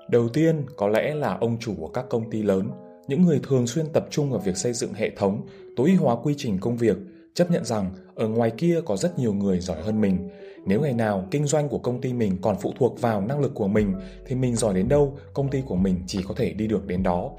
Đầu 0.09 0.29
tiên, 0.29 0.65
có 0.75 0.87
lẽ 0.87 1.15
là 1.15 1.37
ông 1.41 1.57
chủ 1.59 1.73
của 1.79 1.87
các 1.87 2.05
công 2.09 2.29
ty 2.29 2.43
lớn, 2.43 2.69
những 3.07 3.25
người 3.25 3.39
thường 3.43 3.67
xuyên 3.67 3.85
tập 3.93 4.07
trung 4.09 4.31
vào 4.31 4.39
việc 4.39 4.57
xây 4.57 4.73
dựng 4.73 4.93
hệ 4.93 5.09
thống, 5.09 5.41
tối 5.75 5.89
ưu 5.89 6.05
hóa 6.05 6.15
quy 6.23 6.33
trình 6.37 6.57
công 6.59 6.77
việc, 6.77 6.97
chấp 7.33 7.51
nhận 7.51 7.65
rằng 7.65 7.91
ở 8.15 8.27
ngoài 8.27 8.51
kia 8.57 8.81
có 8.85 8.97
rất 8.97 9.19
nhiều 9.19 9.33
người 9.33 9.59
giỏi 9.59 9.81
hơn 9.81 10.01
mình. 10.01 10.29
Nếu 10.67 10.81
ngày 10.81 10.93
nào 10.93 11.27
kinh 11.31 11.45
doanh 11.45 11.69
của 11.69 11.77
công 11.77 12.01
ty 12.01 12.13
mình 12.13 12.37
còn 12.41 12.55
phụ 12.61 12.73
thuộc 12.79 13.01
vào 13.01 13.21
năng 13.21 13.39
lực 13.39 13.51
của 13.55 13.67
mình 13.67 13.93
thì 14.25 14.35
mình 14.35 14.55
giỏi 14.55 14.73
đến 14.73 14.87
đâu, 14.87 15.17
công 15.33 15.49
ty 15.49 15.61
của 15.61 15.75
mình 15.75 16.03
chỉ 16.07 16.23
có 16.27 16.33
thể 16.37 16.53
đi 16.53 16.67
được 16.67 16.87
đến 16.87 17.03
đó. 17.03 17.31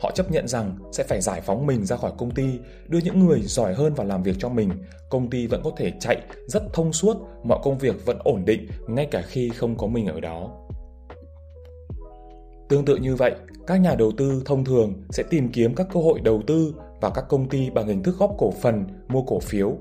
Họ 0.00 0.10
chấp 0.14 0.30
nhận 0.30 0.48
rằng 0.48 0.78
sẽ 0.92 1.04
phải 1.04 1.20
giải 1.20 1.40
phóng 1.40 1.66
mình 1.66 1.84
ra 1.84 1.96
khỏi 1.96 2.12
công 2.18 2.30
ty, 2.30 2.44
đưa 2.88 2.98
những 2.98 3.26
người 3.26 3.40
giỏi 3.42 3.74
hơn 3.74 3.94
vào 3.94 4.06
làm 4.06 4.22
việc 4.22 4.36
cho 4.38 4.48
mình. 4.48 4.70
Công 5.10 5.30
ty 5.30 5.46
vẫn 5.46 5.60
có 5.64 5.70
thể 5.76 5.92
chạy 6.00 6.22
rất 6.46 6.62
thông 6.72 6.92
suốt, 6.92 7.16
mọi 7.44 7.58
công 7.62 7.78
việc 7.78 8.06
vẫn 8.06 8.18
ổn 8.24 8.44
định 8.44 8.68
ngay 8.88 9.06
cả 9.10 9.22
khi 9.22 9.50
không 9.50 9.76
có 9.76 9.86
mình 9.86 10.06
ở 10.06 10.20
đó. 10.20 10.50
Tương 12.68 12.84
tự 12.84 12.96
như 12.96 13.16
vậy, 13.16 13.32
các 13.66 13.76
nhà 13.76 13.94
đầu 13.94 14.12
tư 14.16 14.42
thông 14.46 14.64
thường 14.64 14.94
sẽ 15.10 15.22
tìm 15.30 15.48
kiếm 15.52 15.74
các 15.74 15.86
cơ 15.92 16.00
hội 16.00 16.20
đầu 16.20 16.42
tư 16.46 16.74
vào 17.00 17.10
các 17.10 17.24
công 17.28 17.48
ty 17.48 17.70
bằng 17.70 17.86
hình 17.86 18.02
thức 18.02 18.16
góp 18.18 18.34
cổ 18.38 18.50
phần, 18.50 18.84
mua 19.08 19.22
cổ 19.22 19.40
phiếu. 19.40 19.76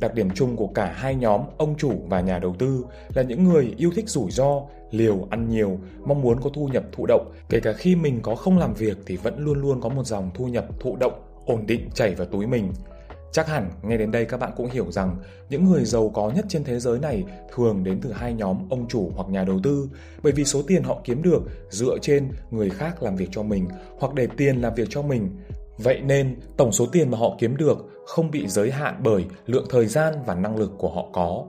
Đặc 0.00 0.14
điểm 0.14 0.30
chung 0.34 0.56
của 0.56 0.66
cả 0.66 0.92
hai 0.96 1.14
nhóm 1.14 1.40
ông 1.58 1.76
chủ 1.76 1.92
và 2.08 2.20
nhà 2.20 2.38
đầu 2.38 2.54
tư 2.58 2.84
là 3.14 3.22
những 3.22 3.44
người 3.44 3.74
yêu 3.76 3.90
thích 3.96 4.08
rủi 4.08 4.30
ro, 4.30 4.60
liều 4.90 5.26
ăn 5.30 5.48
nhiều, 5.48 5.78
mong 6.04 6.20
muốn 6.20 6.40
có 6.40 6.50
thu 6.54 6.68
nhập 6.68 6.84
thụ 6.92 7.06
động, 7.06 7.32
kể 7.48 7.60
cả 7.60 7.72
khi 7.72 7.96
mình 7.96 8.20
có 8.22 8.34
không 8.34 8.58
làm 8.58 8.74
việc 8.74 8.98
thì 9.06 9.16
vẫn 9.16 9.44
luôn 9.44 9.60
luôn 9.60 9.80
có 9.80 9.88
một 9.88 10.06
dòng 10.06 10.30
thu 10.34 10.46
nhập 10.46 10.66
thụ 10.80 10.96
động 10.96 11.22
ổn 11.46 11.66
định 11.66 11.88
chảy 11.94 12.14
vào 12.14 12.26
túi 12.26 12.46
mình. 12.46 12.72
Chắc 13.32 13.48
hẳn 13.48 13.70
nghe 13.82 13.96
đến 13.96 14.10
đây 14.10 14.24
các 14.24 14.40
bạn 14.40 14.52
cũng 14.56 14.70
hiểu 14.70 14.92
rằng 14.92 15.16
những 15.50 15.70
người 15.70 15.84
giàu 15.84 16.08
có 16.14 16.30
nhất 16.30 16.44
trên 16.48 16.64
thế 16.64 16.80
giới 16.80 16.98
này 16.98 17.24
thường 17.54 17.84
đến 17.84 18.00
từ 18.02 18.12
hai 18.12 18.32
nhóm 18.32 18.68
ông 18.70 18.88
chủ 18.88 19.10
hoặc 19.14 19.28
nhà 19.28 19.44
đầu 19.44 19.60
tư 19.62 19.88
bởi 20.22 20.32
vì 20.32 20.44
số 20.44 20.62
tiền 20.62 20.82
họ 20.82 21.00
kiếm 21.04 21.22
được 21.22 21.42
dựa 21.70 21.98
trên 22.02 22.28
người 22.50 22.70
khác 22.70 23.02
làm 23.02 23.16
việc 23.16 23.28
cho 23.30 23.42
mình 23.42 23.68
hoặc 23.98 24.14
để 24.14 24.28
tiền 24.36 24.60
làm 24.60 24.74
việc 24.74 24.88
cho 24.90 25.02
mình. 25.02 25.28
Vậy 25.82 26.00
nên, 26.00 26.36
tổng 26.56 26.72
số 26.72 26.86
tiền 26.92 27.10
mà 27.10 27.18
họ 27.18 27.36
kiếm 27.38 27.56
được 27.56 27.78
không 28.06 28.30
bị 28.30 28.46
giới 28.48 28.70
hạn 28.70 29.00
bởi 29.04 29.24
lượng 29.46 29.66
thời 29.70 29.86
gian 29.86 30.14
và 30.26 30.34
năng 30.34 30.56
lực 30.56 30.72
của 30.78 30.90
họ 30.90 31.06
có. 31.12 31.44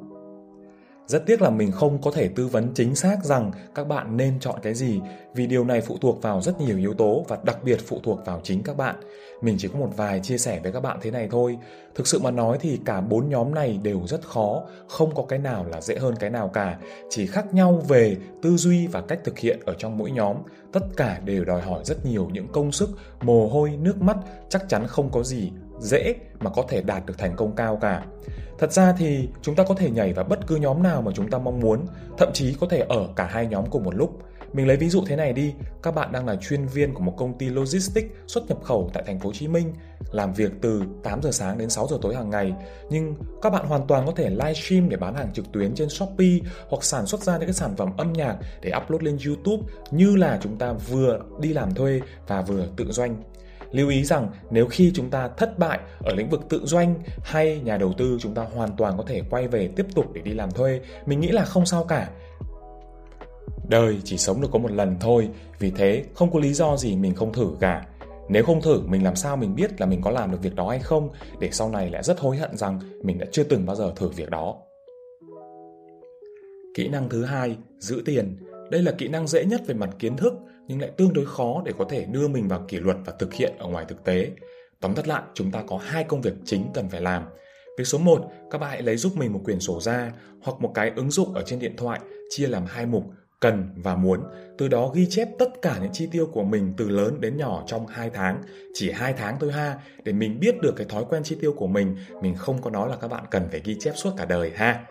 Rất 1.11 1.25
tiếc 1.25 1.41
là 1.41 1.49
mình 1.49 1.71
không 1.71 2.01
có 2.01 2.11
thể 2.11 2.27
tư 2.27 2.47
vấn 2.47 2.71
chính 2.73 2.95
xác 2.95 3.23
rằng 3.23 3.51
các 3.75 3.87
bạn 3.87 4.17
nên 4.17 4.39
chọn 4.39 4.59
cái 4.61 4.73
gì 4.73 5.01
vì 5.35 5.47
điều 5.47 5.63
này 5.63 5.81
phụ 5.81 5.97
thuộc 6.01 6.21
vào 6.21 6.41
rất 6.41 6.61
nhiều 6.61 6.77
yếu 6.77 6.93
tố 6.93 7.25
và 7.27 7.37
đặc 7.43 7.57
biệt 7.63 7.79
phụ 7.85 7.99
thuộc 8.03 8.25
vào 8.25 8.41
chính 8.43 8.63
các 8.63 8.77
bạn. 8.77 8.95
Mình 9.41 9.55
chỉ 9.59 9.67
có 9.67 9.79
một 9.79 9.89
vài 9.97 10.19
chia 10.19 10.37
sẻ 10.37 10.59
với 10.63 10.71
các 10.71 10.79
bạn 10.79 10.97
thế 11.01 11.11
này 11.11 11.27
thôi. 11.31 11.57
Thực 11.95 12.07
sự 12.07 12.19
mà 12.19 12.31
nói 12.31 12.57
thì 12.61 12.79
cả 12.85 13.01
bốn 13.01 13.29
nhóm 13.29 13.55
này 13.55 13.79
đều 13.83 14.01
rất 14.07 14.21
khó, 14.21 14.63
không 14.87 15.15
có 15.15 15.23
cái 15.23 15.39
nào 15.39 15.65
là 15.65 15.81
dễ 15.81 15.97
hơn 15.97 16.15
cái 16.15 16.29
nào 16.29 16.47
cả, 16.47 16.77
chỉ 17.09 17.27
khác 17.27 17.53
nhau 17.53 17.83
về 17.87 18.17
tư 18.41 18.57
duy 18.57 18.87
và 18.87 19.01
cách 19.01 19.19
thực 19.23 19.39
hiện 19.39 19.59
ở 19.65 19.75
trong 19.77 19.97
mỗi 19.97 20.11
nhóm. 20.11 20.37
Tất 20.73 20.83
cả 20.97 21.19
đều 21.25 21.45
đòi 21.45 21.61
hỏi 21.61 21.81
rất 21.83 22.05
nhiều 22.05 22.29
những 22.33 22.47
công 22.47 22.71
sức, 22.71 22.89
mồ 23.21 23.47
hôi, 23.47 23.71
nước 23.81 24.01
mắt, 24.01 24.17
chắc 24.49 24.69
chắn 24.69 24.87
không 24.87 25.09
có 25.09 25.23
gì 25.23 25.51
dễ 25.81 26.15
mà 26.39 26.49
có 26.49 26.63
thể 26.69 26.81
đạt 26.81 27.05
được 27.05 27.17
thành 27.17 27.35
công 27.35 27.55
cao 27.55 27.77
cả. 27.81 28.05
Thật 28.59 28.71
ra 28.71 28.93
thì 28.97 29.29
chúng 29.41 29.55
ta 29.55 29.63
có 29.63 29.75
thể 29.75 29.89
nhảy 29.89 30.13
vào 30.13 30.25
bất 30.25 30.47
cứ 30.47 30.55
nhóm 30.55 30.83
nào 30.83 31.01
mà 31.01 31.11
chúng 31.15 31.29
ta 31.29 31.37
mong 31.37 31.59
muốn, 31.59 31.85
thậm 32.17 32.29
chí 32.33 32.55
có 32.59 32.67
thể 32.69 32.79
ở 32.79 33.07
cả 33.15 33.25
hai 33.25 33.47
nhóm 33.47 33.65
cùng 33.69 33.83
một 33.83 33.95
lúc. 33.95 34.19
Mình 34.53 34.67
lấy 34.67 34.77
ví 34.77 34.89
dụ 34.89 35.03
thế 35.07 35.15
này 35.15 35.33
đi, 35.33 35.53
các 35.83 35.95
bạn 35.95 36.11
đang 36.11 36.27
là 36.27 36.35
chuyên 36.35 36.65
viên 36.65 36.93
của 36.93 37.03
một 37.03 37.13
công 37.17 37.37
ty 37.37 37.49
logistics 37.49 38.09
xuất 38.27 38.47
nhập 38.47 38.57
khẩu 38.63 38.89
tại 38.93 39.03
thành 39.07 39.19
phố 39.19 39.29
Hồ 39.29 39.33
Chí 39.33 39.47
Minh, 39.47 39.73
làm 40.11 40.33
việc 40.33 40.51
từ 40.61 40.83
8 41.03 41.21
giờ 41.21 41.31
sáng 41.31 41.57
đến 41.57 41.69
6 41.69 41.87
giờ 41.87 41.97
tối 42.01 42.15
hàng 42.15 42.29
ngày, 42.29 42.53
nhưng 42.89 43.15
các 43.41 43.49
bạn 43.49 43.65
hoàn 43.65 43.87
toàn 43.87 44.05
có 44.05 44.11
thể 44.15 44.29
livestream 44.29 44.89
để 44.89 44.97
bán 44.97 45.15
hàng 45.15 45.33
trực 45.33 45.51
tuyến 45.51 45.75
trên 45.75 45.89
Shopee 45.89 46.39
hoặc 46.69 46.83
sản 46.83 47.05
xuất 47.05 47.21
ra 47.21 47.37
những 47.37 47.47
cái 47.47 47.53
sản 47.53 47.75
phẩm 47.75 47.89
âm 47.97 48.13
nhạc 48.13 48.37
để 48.61 48.71
upload 48.83 49.03
lên 49.03 49.17
YouTube 49.25 49.63
như 49.91 50.15
là 50.15 50.39
chúng 50.41 50.57
ta 50.57 50.73
vừa 50.73 51.19
đi 51.39 51.53
làm 51.53 51.73
thuê 51.73 52.01
và 52.27 52.41
vừa 52.41 52.67
tự 52.75 52.91
doanh 52.91 53.23
lưu 53.71 53.89
ý 53.89 54.03
rằng 54.03 54.29
nếu 54.49 54.67
khi 54.67 54.91
chúng 54.95 55.09
ta 55.09 55.27
thất 55.37 55.59
bại 55.59 55.79
ở 55.99 56.13
lĩnh 56.15 56.29
vực 56.29 56.41
tự 56.49 56.65
doanh 56.65 56.95
hay 57.23 57.61
nhà 57.63 57.77
đầu 57.77 57.93
tư, 57.97 58.17
chúng 58.19 58.33
ta 58.33 58.43
hoàn 58.53 58.75
toàn 58.77 58.97
có 58.97 59.03
thể 59.07 59.21
quay 59.29 59.47
về 59.47 59.69
tiếp 59.75 59.85
tục 59.95 60.05
để 60.13 60.21
đi 60.21 60.33
làm 60.33 60.51
thuê. 60.51 60.81
Mình 61.05 61.19
nghĩ 61.19 61.27
là 61.27 61.45
không 61.45 61.65
sao 61.65 61.83
cả. 61.83 62.09
Đời 63.67 63.97
chỉ 64.03 64.17
sống 64.17 64.41
được 64.41 64.47
có 64.51 64.59
một 64.59 64.71
lần 64.71 64.97
thôi, 64.99 65.29
vì 65.59 65.71
thế 65.71 66.03
không 66.13 66.31
có 66.31 66.39
lý 66.39 66.53
do 66.53 66.77
gì 66.77 66.95
mình 66.95 67.15
không 67.15 67.33
thử 67.33 67.47
cả. 67.59 67.85
Nếu 68.29 68.43
không 68.43 68.61
thử, 68.61 68.81
mình 68.81 69.03
làm 69.03 69.15
sao 69.15 69.37
mình 69.37 69.55
biết 69.55 69.81
là 69.81 69.85
mình 69.85 70.01
có 70.01 70.11
làm 70.11 70.31
được 70.31 70.41
việc 70.41 70.55
đó 70.55 70.69
hay 70.69 70.79
không? 70.79 71.09
Để 71.39 71.49
sau 71.51 71.69
này 71.69 71.89
lại 71.89 72.03
rất 72.03 72.19
hối 72.19 72.37
hận 72.37 72.57
rằng 72.57 72.79
mình 73.03 73.19
đã 73.19 73.25
chưa 73.31 73.43
từng 73.43 73.65
bao 73.65 73.75
giờ 73.75 73.93
thử 73.95 74.09
việc 74.09 74.29
đó. 74.29 74.55
Kỹ 76.75 76.87
năng 76.87 77.09
thứ 77.09 77.23
hai, 77.23 77.57
giữ 77.79 78.01
tiền 78.05 78.37
đây 78.71 78.81
là 78.81 78.91
kỹ 78.91 79.07
năng 79.07 79.27
dễ 79.27 79.45
nhất 79.45 79.61
về 79.67 79.73
mặt 79.73 79.89
kiến 79.99 80.17
thức 80.17 80.33
nhưng 80.67 80.81
lại 80.81 80.91
tương 80.97 81.13
đối 81.13 81.25
khó 81.25 81.61
để 81.65 81.73
có 81.77 81.85
thể 81.89 82.05
đưa 82.05 82.27
mình 82.27 82.47
vào 82.47 82.65
kỷ 82.67 82.77
luật 82.77 82.97
và 83.05 83.13
thực 83.19 83.33
hiện 83.33 83.51
ở 83.57 83.67
ngoài 83.67 83.85
thực 83.87 84.03
tế. 84.03 84.31
Tóm 84.79 84.95
tắt 84.95 85.07
lại, 85.07 85.21
chúng 85.33 85.51
ta 85.51 85.63
có 85.67 85.77
hai 85.77 86.03
công 86.03 86.21
việc 86.21 86.33
chính 86.45 86.65
cần 86.73 86.89
phải 86.89 87.01
làm. 87.01 87.23
Việc 87.77 87.83
số 87.83 87.97
1, 87.97 88.31
các 88.51 88.57
bạn 88.57 88.69
hãy 88.69 88.81
lấy 88.81 88.97
giúp 88.97 89.13
mình 89.15 89.33
một 89.33 89.41
quyển 89.45 89.59
sổ 89.59 89.79
ra 89.79 90.11
hoặc 90.41 90.61
một 90.61 90.71
cái 90.73 90.91
ứng 90.95 91.11
dụng 91.11 91.33
ở 91.33 91.43
trên 91.45 91.59
điện 91.59 91.75
thoại 91.77 91.99
chia 92.29 92.47
làm 92.47 92.65
hai 92.65 92.85
mục 92.85 93.03
cần 93.39 93.69
và 93.75 93.95
muốn, 93.95 94.23
từ 94.57 94.67
đó 94.67 94.91
ghi 94.95 95.07
chép 95.09 95.27
tất 95.39 95.61
cả 95.61 95.77
những 95.81 95.91
chi 95.93 96.07
tiêu 96.11 96.29
của 96.33 96.43
mình 96.43 96.73
từ 96.77 96.89
lớn 96.89 97.21
đến 97.21 97.37
nhỏ 97.37 97.63
trong 97.67 97.87
2 97.87 98.09
tháng, 98.09 98.41
chỉ 98.73 98.91
2 98.91 99.13
tháng 99.13 99.37
thôi 99.39 99.51
ha, 99.51 99.79
để 100.03 100.13
mình 100.13 100.39
biết 100.39 100.61
được 100.61 100.73
cái 100.75 100.87
thói 100.89 101.03
quen 101.09 101.23
chi 101.23 101.37
tiêu 101.41 101.53
của 101.57 101.67
mình, 101.67 101.95
mình 102.21 102.35
không 102.35 102.61
có 102.61 102.69
nói 102.69 102.89
là 102.89 102.95
các 102.95 103.07
bạn 103.07 103.23
cần 103.31 103.47
phải 103.51 103.61
ghi 103.63 103.75
chép 103.79 103.93
suốt 103.95 104.11
cả 104.17 104.25
đời 104.25 104.51
ha 104.55 104.85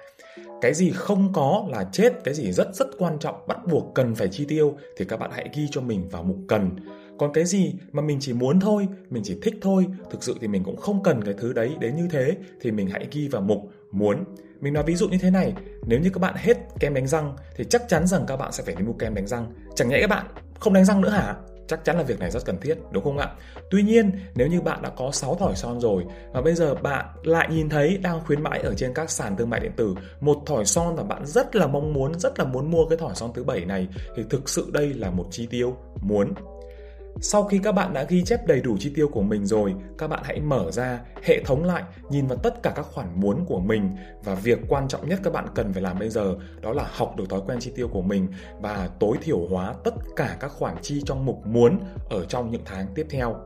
cái 0.60 0.74
gì 0.74 0.90
không 0.90 1.32
có 1.32 1.64
là 1.68 1.84
chết, 1.92 2.12
cái 2.24 2.34
gì 2.34 2.52
rất 2.52 2.74
rất 2.74 2.86
quan 2.98 3.18
trọng, 3.18 3.34
bắt 3.46 3.58
buộc 3.70 3.94
cần 3.94 4.14
phải 4.14 4.28
chi 4.28 4.44
tiêu 4.44 4.76
thì 4.96 5.04
các 5.04 5.16
bạn 5.16 5.30
hãy 5.34 5.50
ghi 5.54 5.68
cho 5.70 5.80
mình 5.80 6.08
vào 6.08 6.22
mục 6.22 6.36
cần. 6.48 6.70
Còn 7.18 7.32
cái 7.32 7.44
gì 7.44 7.74
mà 7.92 8.02
mình 8.02 8.18
chỉ 8.20 8.32
muốn 8.32 8.60
thôi, 8.60 8.88
mình 9.10 9.22
chỉ 9.26 9.38
thích 9.42 9.54
thôi, 9.62 9.86
thực 10.10 10.24
sự 10.24 10.34
thì 10.40 10.48
mình 10.48 10.64
cũng 10.64 10.76
không 10.76 11.02
cần 11.02 11.24
cái 11.24 11.34
thứ 11.38 11.52
đấy. 11.52 11.76
Đến 11.80 11.96
như 11.96 12.08
thế 12.10 12.36
thì 12.60 12.70
mình 12.70 12.88
hãy 12.90 13.06
ghi 13.12 13.28
vào 13.28 13.42
mục 13.42 13.58
muốn. 13.90 14.24
Mình 14.60 14.72
nói 14.72 14.84
ví 14.86 14.96
dụ 14.96 15.08
như 15.08 15.18
thế 15.18 15.30
này, 15.30 15.54
nếu 15.86 16.00
như 16.00 16.10
các 16.14 16.20
bạn 16.20 16.34
hết 16.36 16.56
kem 16.80 16.94
đánh 16.94 17.06
răng 17.06 17.36
thì 17.56 17.64
chắc 17.64 17.82
chắn 17.88 18.06
rằng 18.06 18.24
các 18.26 18.36
bạn 18.36 18.52
sẽ 18.52 18.64
phải 18.64 18.74
đi 18.74 18.84
mua 18.84 18.92
kem 18.92 19.14
đánh 19.14 19.26
răng. 19.26 19.52
Chẳng 19.74 19.88
nhẽ 19.88 20.00
các 20.00 20.10
bạn 20.10 20.26
không 20.60 20.72
đánh 20.72 20.84
răng 20.84 21.00
nữa 21.00 21.10
hả? 21.10 21.36
Chắc 21.70 21.84
chắn 21.84 21.96
là 21.96 22.02
việc 22.02 22.20
này 22.20 22.30
rất 22.30 22.44
cần 22.44 22.60
thiết, 22.60 22.78
đúng 22.90 23.04
không 23.04 23.18
ạ? 23.18 23.28
Tuy 23.70 23.82
nhiên, 23.82 24.12
nếu 24.34 24.46
như 24.46 24.60
bạn 24.60 24.82
đã 24.82 24.90
có 24.90 25.10
6 25.12 25.34
thỏi 25.34 25.56
son 25.56 25.80
rồi 25.80 26.04
và 26.32 26.40
bây 26.40 26.54
giờ 26.54 26.74
bạn 26.74 27.06
lại 27.22 27.48
nhìn 27.50 27.68
thấy 27.68 27.98
đang 27.98 28.20
khuyến 28.26 28.42
mãi 28.42 28.60
ở 28.60 28.74
trên 28.74 28.94
các 28.94 29.10
sàn 29.10 29.36
thương 29.36 29.50
mại 29.50 29.60
điện 29.60 29.72
tử, 29.76 29.94
một 30.20 30.36
thỏi 30.46 30.64
son 30.64 30.96
và 30.96 31.02
bạn 31.02 31.26
rất 31.26 31.56
là 31.56 31.66
mong 31.66 31.92
muốn, 31.92 32.18
rất 32.18 32.38
là 32.38 32.44
muốn 32.44 32.70
mua 32.70 32.86
cái 32.86 32.98
thỏi 32.98 33.14
son 33.14 33.30
thứ 33.34 33.44
bảy 33.44 33.64
này, 33.64 33.88
thì 34.16 34.22
thực 34.30 34.48
sự 34.48 34.70
đây 34.72 34.94
là 34.94 35.10
một 35.10 35.26
chi 35.30 35.46
tiêu 35.46 35.76
muốn 36.00 36.34
sau 37.22 37.44
khi 37.44 37.60
các 37.62 37.72
bạn 37.72 37.92
đã 37.92 38.04
ghi 38.08 38.22
chép 38.24 38.46
đầy 38.46 38.60
đủ 38.60 38.76
chi 38.80 38.92
tiêu 38.94 39.08
của 39.08 39.22
mình 39.22 39.46
rồi, 39.46 39.74
các 39.98 40.08
bạn 40.08 40.20
hãy 40.24 40.40
mở 40.40 40.70
ra, 40.70 41.00
hệ 41.22 41.42
thống 41.44 41.64
lại, 41.64 41.82
nhìn 42.10 42.26
vào 42.26 42.38
tất 42.38 42.62
cả 42.62 42.72
các 42.76 42.82
khoản 42.82 43.20
muốn 43.20 43.44
của 43.44 43.60
mình 43.60 43.90
và 44.24 44.34
việc 44.34 44.58
quan 44.68 44.88
trọng 44.88 45.08
nhất 45.08 45.20
các 45.22 45.32
bạn 45.32 45.46
cần 45.54 45.72
phải 45.72 45.82
làm 45.82 45.98
bây 45.98 46.08
giờ 46.08 46.36
đó 46.60 46.72
là 46.72 46.86
học 46.90 47.16
được 47.16 47.28
thói 47.28 47.40
quen 47.46 47.58
chi 47.60 47.72
tiêu 47.76 47.88
của 47.88 48.02
mình 48.02 48.28
và 48.60 48.90
tối 49.00 49.16
thiểu 49.22 49.46
hóa 49.46 49.74
tất 49.84 49.94
cả 50.16 50.36
các 50.40 50.52
khoản 50.52 50.76
chi 50.82 51.02
trong 51.06 51.24
mục 51.24 51.46
muốn 51.46 51.80
ở 52.10 52.24
trong 52.24 52.50
những 52.50 52.62
tháng 52.64 52.86
tiếp 52.94 53.06
theo. 53.10 53.36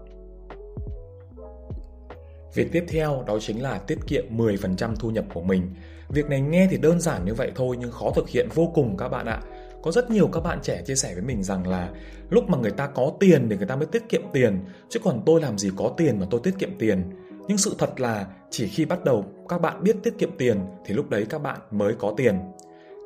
Việc 2.55 2.73
tiếp 2.73 2.85
theo 2.89 3.25
đó 3.27 3.39
chính 3.41 3.63
là 3.63 3.79
tiết 3.79 3.99
kiệm 4.07 4.25
10% 4.37 4.95
thu 4.97 5.11
nhập 5.11 5.25
của 5.35 5.43
mình. 5.43 5.75
Việc 6.09 6.31
này 6.31 6.41
nghe 6.41 6.67
thì 6.71 6.77
đơn 6.77 7.01
giản 7.01 7.25
như 7.25 7.35
vậy 7.35 7.53
thôi 7.55 7.77
nhưng 7.81 7.93
khó 7.93 8.11
thực 8.15 8.29
hiện 8.29 8.49
vô 8.55 8.71
cùng 8.75 8.97
các 8.97 9.09
bạn 9.09 9.27
ạ. 9.27 9.41
Có 9.85 9.93
rất 9.93 10.11
nhiều 10.11 10.29
các 10.33 10.41
bạn 10.41 10.59
trẻ 10.63 10.83
chia 10.87 10.95
sẻ 10.95 11.15
với 11.15 11.23
mình 11.23 11.43
rằng 11.43 11.67
là 11.67 11.91
lúc 12.31 12.49
mà 12.49 12.59
người 12.59 12.71
ta 12.71 12.87
có 12.87 13.13
tiền 13.21 13.47
thì 13.51 13.57
người 13.57 13.67
ta 13.67 13.77
mới 13.77 13.87
tiết 13.87 14.09
kiệm 14.09 14.23
tiền, 14.33 14.65
chứ 14.89 15.01
còn 15.05 15.23
tôi 15.27 15.41
làm 15.41 15.59
gì 15.59 15.71
có 15.77 15.93
tiền 15.97 16.21
mà 16.21 16.27
tôi 16.31 16.41
tiết 16.45 16.55
kiệm 16.59 16.79
tiền. 16.79 17.03
Nhưng 17.49 17.59
sự 17.59 17.75
thật 17.79 18.01
là 18.01 18.27
chỉ 18.51 18.69
khi 18.69 18.85
bắt 18.85 19.05
đầu 19.05 19.25
các 19.49 19.61
bạn 19.61 19.83
biết 19.83 19.97
tiết 20.03 20.19
kiệm 20.19 20.31
tiền 20.39 20.61
thì 20.85 20.95
lúc 20.95 21.11
đấy 21.11 21.27
các 21.31 21.39
bạn 21.39 21.59
mới 21.71 21.95
có 21.99 22.15
tiền. 22.17 22.39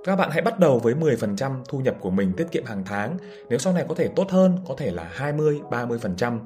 Các 0.05 0.17
bạn 0.17 0.31
hãy 0.33 0.43
bắt 0.43 0.59
đầu 0.59 0.79
với 0.79 0.95
10% 0.95 1.63
thu 1.69 1.79
nhập 1.79 1.97
của 2.01 2.11
mình 2.11 2.33
tiết 2.37 2.47
kiệm 2.51 2.65
hàng 2.65 2.83
tháng. 2.87 3.17
Nếu 3.49 3.59
sau 3.59 3.73
này 3.73 3.85
có 3.89 3.95
thể 3.95 4.09
tốt 4.17 4.31
hơn, 4.31 4.59
có 4.69 4.75
thể 4.79 4.91
là 4.91 5.11
20, 5.13 5.61
30%. 5.71 6.39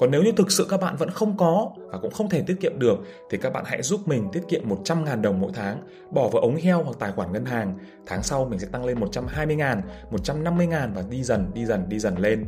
Còn 0.00 0.10
nếu 0.10 0.22
như 0.22 0.32
thực 0.32 0.50
sự 0.50 0.66
các 0.70 0.80
bạn 0.80 0.96
vẫn 0.96 1.10
không 1.10 1.36
có 1.36 1.70
và 1.92 1.98
cũng 1.98 2.10
không 2.10 2.28
thể 2.28 2.42
tiết 2.42 2.60
kiệm 2.60 2.78
được 2.78 2.98
thì 3.30 3.38
các 3.38 3.52
bạn 3.52 3.64
hãy 3.66 3.82
giúp 3.82 4.08
mình 4.08 4.28
tiết 4.32 4.42
kiệm 4.48 4.68
100.000 4.68 5.20
đồng 5.20 5.40
mỗi 5.40 5.50
tháng, 5.54 5.82
bỏ 6.10 6.28
vào 6.28 6.42
ống 6.42 6.56
heo 6.56 6.82
hoặc 6.82 6.96
tài 6.98 7.12
khoản 7.12 7.32
ngân 7.32 7.44
hàng. 7.44 7.78
Tháng 8.06 8.22
sau 8.22 8.44
mình 8.44 8.58
sẽ 8.58 8.66
tăng 8.72 8.84
lên 8.84 9.00
120.000, 9.00 9.80
150.000 10.10 10.94
và 10.94 11.02
đi 11.10 11.22
dần, 11.22 11.50
đi 11.54 11.64
dần, 11.64 11.88
đi 11.88 11.98
dần 11.98 12.18
lên. 12.18 12.46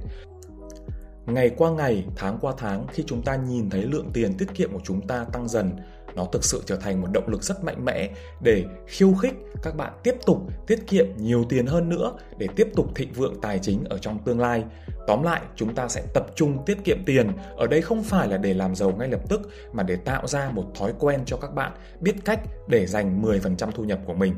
Ngày 1.26 1.50
qua 1.56 1.70
ngày, 1.70 2.04
tháng 2.16 2.38
qua 2.40 2.52
tháng 2.58 2.86
khi 2.92 3.04
chúng 3.06 3.22
ta 3.22 3.36
nhìn 3.36 3.70
thấy 3.70 3.82
lượng 3.82 4.10
tiền 4.12 4.34
tiết 4.38 4.54
kiệm 4.54 4.72
của 4.72 4.80
chúng 4.84 5.06
ta 5.06 5.24
tăng 5.32 5.48
dần 5.48 5.70
nó 6.16 6.24
thực 6.32 6.44
sự 6.44 6.62
trở 6.66 6.76
thành 6.76 7.00
một 7.00 7.08
động 7.12 7.28
lực 7.28 7.42
rất 7.42 7.64
mạnh 7.64 7.84
mẽ 7.84 8.10
để 8.40 8.64
khiêu 8.86 9.14
khích 9.14 9.34
các 9.62 9.76
bạn 9.76 9.92
tiếp 10.02 10.14
tục 10.26 10.38
tiết 10.66 10.86
kiệm 10.86 11.06
nhiều 11.16 11.44
tiền 11.48 11.66
hơn 11.66 11.88
nữa 11.88 12.12
để 12.38 12.48
tiếp 12.56 12.68
tục 12.76 12.86
thịnh 12.94 13.12
vượng 13.12 13.40
tài 13.42 13.58
chính 13.58 13.84
ở 13.84 13.98
trong 13.98 14.18
tương 14.24 14.40
lai. 14.40 14.64
Tóm 15.06 15.22
lại, 15.22 15.40
chúng 15.56 15.74
ta 15.74 15.88
sẽ 15.88 16.02
tập 16.14 16.26
trung 16.34 16.64
tiết 16.66 16.78
kiệm 16.84 16.98
tiền. 17.06 17.32
Ở 17.56 17.66
đây 17.66 17.82
không 17.82 18.02
phải 18.02 18.28
là 18.28 18.36
để 18.36 18.54
làm 18.54 18.74
giàu 18.74 18.92
ngay 18.98 19.08
lập 19.08 19.20
tức 19.28 19.40
mà 19.72 19.82
để 19.82 19.96
tạo 19.96 20.26
ra 20.26 20.50
một 20.50 20.64
thói 20.74 20.92
quen 20.98 21.20
cho 21.26 21.36
các 21.36 21.54
bạn 21.54 21.72
biết 22.00 22.14
cách 22.24 22.40
để 22.68 22.86
dành 22.86 23.22
10% 23.22 23.70
thu 23.70 23.84
nhập 23.84 23.98
của 24.06 24.14
mình. 24.14 24.34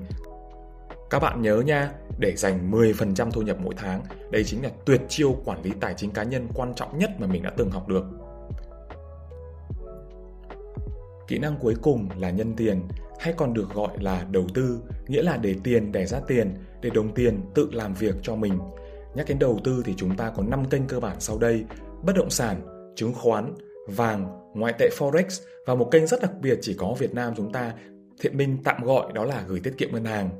Các 1.10 1.18
bạn 1.18 1.42
nhớ 1.42 1.62
nha, 1.66 1.90
để 2.18 2.36
dành 2.36 2.70
10% 2.70 3.30
thu 3.30 3.42
nhập 3.42 3.56
mỗi 3.60 3.74
tháng, 3.76 4.02
đây 4.30 4.44
chính 4.44 4.62
là 4.62 4.70
tuyệt 4.86 5.00
chiêu 5.08 5.36
quản 5.44 5.62
lý 5.62 5.70
tài 5.80 5.94
chính 5.96 6.10
cá 6.10 6.22
nhân 6.22 6.48
quan 6.54 6.74
trọng 6.74 6.98
nhất 6.98 7.10
mà 7.18 7.26
mình 7.26 7.42
đã 7.42 7.50
từng 7.56 7.70
học 7.70 7.88
được. 7.88 8.04
Kỹ 11.28 11.38
năng 11.38 11.56
cuối 11.60 11.74
cùng 11.82 12.08
là 12.18 12.30
nhân 12.30 12.54
tiền, 12.56 12.82
hay 13.18 13.34
còn 13.36 13.54
được 13.54 13.70
gọi 13.74 13.92
là 14.00 14.26
đầu 14.30 14.46
tư, 14.54 14.78
nghĩa 15.06 15.22
là 15.22 15.36
để 15.36 15.54
tiền 15.64 15.92
đẻ 15.92 16.06
ra 16.06 16.20
tiền, 16.20 16.54
để 16.80 16.90
đồng 16.90 17.14
tiền 17.14 17.40
tự 17.54 17.68
làm 17.72 17.94
việc 17.94 18.14
cho 18.22 18.36
mình. 18.36 18.58
Nhắc 19.14 19.28
đến 19.28 19.38
đầu 19.38 19.60
tư 19.64 19.82
thì 19.84 19.94
chúng 19.96 20.16
ta 20.16 20.30
có 20.36 20.42
5 20.42 20.64
kênh 20.70 20.86
cơ 20.86 21.00
bản 21.00 21.16
sau 21.20 21.38
đây: 21.38 21.64
bất 22.02 22.12
động 22.16 22.30
sản, 22.30 22.60
chứng 22.96 23.14
khoán, 23.14 23.54
vàng, 23.86 24.50
ngoại 24.54 24.72
tệ 24.78 24.90
forex 24.98 25.42
và 25.66 25.74
một 25.74 25.90
kênh 25.90 26.06
rất 26.06 26.20
đặc 26.22 26.32
biệt 26.40 26.58
chỉ 26.62 26.74
có 26.78 26.94
Việt 26.98 27.14
Nam 27.14 27.34
chúng 27.36 27.52
ta 27.52 27.74
Thiện 28.20 28.36
Minh 28.36 28.58
tạm 28.64 28.84
gọi 28.84 29.12
đó 29.12 29.24
là 29.24 29.44
gửi 29.48 29.60
tiết 29.60 29.74
kiệm 29.78 29.92
ngân 29.92 30.04
hàng. 30.04 30.30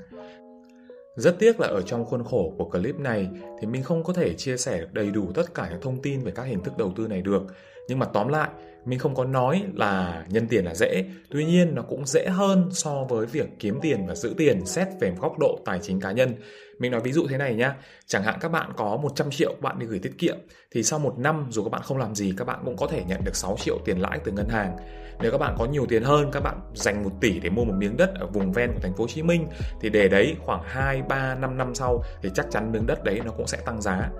Rất 1.16 1.38
tiếc 1.38 1.60
là 1.60 1.68
ở 1.68 1.82
trong 1.82 2.04
khuôn 2.04 2.24
khổ 2.24 2.54
của 2.58 2.70
clip 2.70 2.96
này 2.96 3.28
thì 3.60 3.66
mình 3.66 3.82
không 3.82 4.04
có 4.04 4.12
thể 4.12 4.34
chia 4.34 4.56
sẻ 4.56 4.82
đầy 4.92 5.10
đủ 5.10 5.32
tất 5.34 5.54
cả 5.54 5.68
những 5.70 5.80
thông 5.80 6.02
tin 6.02 6.20
về 6.20 6.32
các 6.34 6.42
hình 6.42 6.62
thức 6.62 6.78
đầu 6.78 6.92
tư 6.96 7.08
này 7.08 7.22
được. 7.22 7.42
Nhưng 7.88 7.98
mà 7.98 8.06
tóm 8.06 8.28
lại, 8.28 8.48
mình 8.84 8.98
không 8.98 9.14
có 9.14 9.24
nói 9.24 9.62
là 9.74 10.24
nhân 10.28 10.48
tiền 10.48 10.64
là 10.64 10.74
dễ, 10.74 11.04
tuy 11.30 11.44
nhiên 11.44 11.74
nó 11.74 11.82
cũng 11.82 12.06
dễ 12.06 12.26
hơn 12.28 12.68
so 12.72 13.04
với 13.08 13.26
việc 13.26 13.48
kiếm 13.58 13.78
tiền 13.82 14.06
và 14.06 14.14
giữ 14.14 14.34
tiền 14.38 14.66
xét 14.66 14.88
về 15.00 15.12
góc 15.20 15.38
độ 15.38 15.58
tài 15.64 15.78
chính 15.82 16.00
cá 16.00 16.12
nhân. 16.12 16.34
Mình 16.78 16.92
nói 16.92 17.00
ví 17.00 17.12
dụ 17.12 17.26
thế 17.28 17.38
này 17.38 17.54
nhá, 17.54 17.76
chẳng 18.06 18.22
hạn 18.22 18.38
các 18.40 18.48
bạn 18.48 18.72
có 18.76 18.96
100 18.96 19.30
triệu 19.30 19.54
bạn 19.60 19.78
đi 19.78 19.86
gửi 19.86 19.98
tiết 19.98 20.18
kiệm 20.18 20.36
thì 20.72 20.82
sau 20.82 20.98
một 20.98 21.18
năm 21.18 21.46
dù 21.50 21.64
các 21.64 21.70
bạn 21.70 21.82
không 21.82 21.98
làm 21.98 22.14
gì 22.14 22.34
các 22.36 22.44
bạn 22.44 22.60
cũng 22.64 22.76
có 22.76 22.86
thể 22.86 23.04
nhận 23.04 23.24
được 23.24 23.36
6 23.36 23.56
triệu 23.58 23.78
tiền 23.84 24.00
lãi 24.00 24.18
từ 24.24 24.32
ngân 24.32 24.48
hàng. 24.48 24.76
Nếu 25.20 25.32
các 25.32 25.38
bạn 25.38 25.54
có 25.58 25.66
nhiều 25.66 25.86
tiền 25.88 26.02
hơn, 26.02 26.30
các 26.32 26.40
bạn 26.40 26.60
dành 26.74 27.02
1 27.02 27.10
tỷ 27.20 27.40
để 27.40 27.50
mua 27.50 27.64
một 27.64 27.74
miếng 27.78 27.96
đất 27.96 28.14
ở 28.14 28.26
vùng 28.26 28.52
ven 28.52 28.72
của 28.74 28.80
thành 28.80 28.92
phố 28.92 29.04
Hồ 29.04 29.08
Chí 29.08 29.22
Minh 29.22 29.46
thì 29.80 29.90
để 29.90 30.08
đấy 30.08 30.36
khoảng 30.40 30.62
2 30.64 31.02
3 31.02 31.34
5 31.34 31.58
năm 31.58 31.74
sau 31.74 32.02
thì 32.22 32.30
chắc 32.34 32.46
chắn 32.50 32.72
miếng 32.72 32.86
đất 32.86 33.04
đấy 33.04 33.20
nó 33.24 33.30
cũng 33.30 33.46
sẽ 33.46 33.58
tăng 33.66 33.82
giá. 33.82 34.10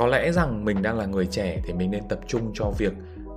Có 0.00 0.06
lẽ 0.06 0.32
rằng 0.32 0.64
mình 0.64 0.82
đang 0.82 0.98
là 0.98 1.06
người 1.06 1.26
trẻ 1.26 1.60
thì 1.64 1.72
mình 1.72 1.90
nên 1.90 2.08
tập 2.08 2.18
trung 2.26 2.50
cho 2.54 2.70
việc 2.78 2.92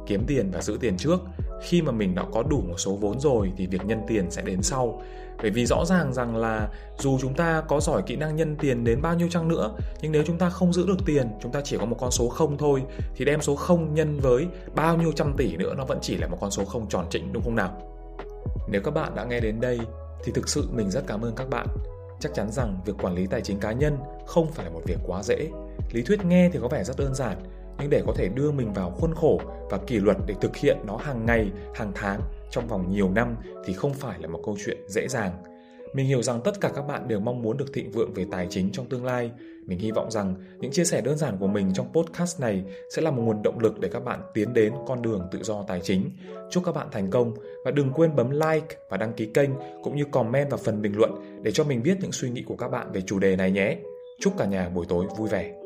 kiếm 0.08 0.24
tiền 0.28 0.52
và 0.54 0.62
giữ 0.62 0.78
tiền 0.82 0.98
trước. 0.98 1.20
Khi 1.62 1.82
mà 1.82 1.92
mình 1.92 2.16
đã 2.16 2.24
có 2.34 2.44
đủ 2.44 2.62
một 2.68 2.78
số 2.78 2.96
vốn 2.96 3.20
rồi 3.20 3.52
thì 3.58 3.68
việc 3.68 3.86
nhân 3.86 4.02
tiền 4.08 4.32
sẽ 4.32 4.42
đến 4.42 4.62
sau. 4.62 5.02
Bởi 5.42 5.52
vì 5.52 5.66
rõ 5.66 5.86
ràng 5.86 6.14
rằng 6.14 6.36
là 6.36 6.70
dù 7.00 7.18
chúng 7.22 7.34
ta 7.34 7.64
có 7.68 7.80
giỏi 7.80 8.02
kỹ 8.06 8.16
năng 8.16 8.36
nhân 8.36 8.56
tiền 8.56 8.84
đến 8.84 9.02
bao 9.02 9.16
nhiêu 9.16 9.30
chăng 9.30 9.48
nữa 9.48 9.76
Nhưng 10.02 10.12
nếu 10.12 10.24
chúng 10.28 10.38
ta 10.38 10.50
không 10.50 10.74
giữ 10.74 10.88
được 10.88 10.98
tiền, 11.06 11.28
chúng 11.42 11.52
ta 11.52 11.62
chỉ 11.64 11.78
có 11.78 11.86
một 11.86 11.98
con 12.00 12.12
số 12.12 12.30
không 12.30 12.58
thôi 12.58 12.84
Thì 13.16 13.26
đem 13.26 13.42
số 13.42 13.56
không 13.56 13.94
nhân 13.94 14.20
với 14.20 14.48
bao 14.76 14.98
nhiêu 14.98 15.12
trăm 15.12 15.34
tỷ 15.38 15.58
nữa 15.58 15.74
nó 15.78 15.86
vẫn 15.86 16.00
chỉ 16.02 16.18
là 16.18 16.28
một 16.28 16.38
con 16.42 16.52
số 16.52 16.66
không 16.66 16.90
tròn 16.90 17.06
trĩnh 17.10 17.34
đúng 17.34 17.44
không 17.44 17.56
nào? 17.56 17.82
Nếu 18.72 18.82
các 18.82 18.92
bạn 18.92 19.16
đã 19.16 19.24
nghe 19.24 19.40
đến 19.40 19.62
đây 19.62 19.80
thì 20.24 20.32
thực 20.36 20.50
sự 20.50 20.68
mình 20.74 20.92
rất 20.92 21.04
cảm 21.08 21.22
ơn 21.22 21.36
các 21.36 21.50
bạn 21.50 21.68
Chắc 22.20 22.34
chắn 22.34 22.52
rằng 22.52 22.80
việc 22.86 22.94
quản 23.02 23.16
lý 23.16 23.28
tài 23.28 23.42
chính 23.42 23.60
cá 23.60 23.72
nhân 23.72 23.98
không 24.26 24.52
phải 24.52 24.66
là 24.66 24.72
một 24.72 24.82
việc 24.86 24.98
quá 25.08 25.24
dễ 25.24 25.50
Lý 25.92 26.02
thuyết 26.02 26.26
nghe 26.26 26.50
thì 26.54 26.60
có 26.62 26.68
vẻ 26.68 26.84
rất 26.84 26.98
đơn 26.98 27.14
giản 27.16 27.38
nhưng 27.80 27.90
để 27.90 28.04
có 28.08 28.14
thể 28.16 28.30
đưa 28.30 28.52
mình 28.52 28.74
vào 28.74 28.92
khuôn 28.92 29.14
khổ 29.16 29.42
và 29.70 29.78
kỷ 29.78 30.00
luật 30.00 30.18
để 30.28 30.36
thực 30.42 30.56
hiện 30.56 30.78
nó 30.88 30.98
hàng 30.98 31.26
ngày, 31.26 31.52
hàng 31.76 31.92
tháng 31.96 32.22
trong 32.52 32.68
vòng 32.68 32.92
nhiều 32.92 33.10
năm 33.10 33.36
thì 33.66 33.74
không 33.74 33.94
phải 33.94 34.20
là 34.20 34.28
một 34.28 34.40
câu 34.46 34.58
chuyện 34.66 34.78
dễ 34.88 35.08
dàng. 35.08 35.32
Mình 35.94 36.06
hiểu 36.06 36.22
rằng 36.22 36.42
tất 36.44 36.62
cả 36.62 36.72
các 36.76 36.82
bạn 36.82 37.08
đều 37.08 37.20
mong 37.20 37.42
muốn 37.42 37.58
được 37.58 37.74
thịnh 37.74 37.92
vượng 37.92 38.14
về 38.14 38.26
tài 38.32 38.48
chính 38.50 38.72
trong 38.72 38.86
tương 38.90 39.06
lai. 39.06 39.32
Mình 39.66 39.80
hy 39.80 39.92
vọng 39.92 40.12
rằng 40.12 40.36
những 40.60 40.72
chia 40.72 40.84
sẻ 40.84 41.02
đơn 41.02 41.18
giản 41.18 41.38
của 41.40 41.48
mình 41.48 41.74
trong 41.74 41.94
podcast 41.94 42.42
này 42.42 42.64
sẽ 42.96 43.02
là 43.02 43.12
một 43.12 43.22
nguồn 43.22 43.44
động 43.44 43.60
lực 43.60 43.80
để 43.80 43.90
các 43.94 44.06
bạn 44.06 44.22
tiến 44.34 44.54
đến 44.54 44.74
con 44.88 45.02
đường 45.02 45.22
tự 45.32 45.44
do 45.44 45.64
tài 45.68 45.82
chính. 45.82 46.12
Chúc 46.52 46.64
các 46.66 46.76
bạn 46.76 46.88
thành 46.92 47.10
công 47.10 47.34
và 47.66 47.72
đừng 47.72 47.92
quên 47.94 48.16
bấm 48.16 48.30
like 48.30 48.76
và 48.90 48.98
đăng 48.98 49.14
ký 49.14 49.26
kênh 49.34 49.50
cũng 49.84 49.96
như 49.96 50.06
comment 50.12 50.50
vào 50.50 50.58
phần 50.58 50.82
bình 50.82 50.94
luận 50.98 51.42
để 51.44 51.52
cho 51.52 51.64
mình 51.64 51.84
biết 51.84 51.98
những 52.02 52.12
suy 52.12 52.30
nghĩ 52.30 52.44
của 52.48 52.56
các 52.56 52.68
bạn 52.68 52.92
về 52.92 53.02
chủ 53.02 53.20
đề 53.20 53.36
này 53.36 53.52
nhé. 53.52 53.78
Chúc 54.20 54.34
cả 54.38 54.46
nhà 54.46 54.70
buổi 54.70 54.86
tối 54.90 55.06
vui 55.18 55.30
vẻ. 55.30 55.63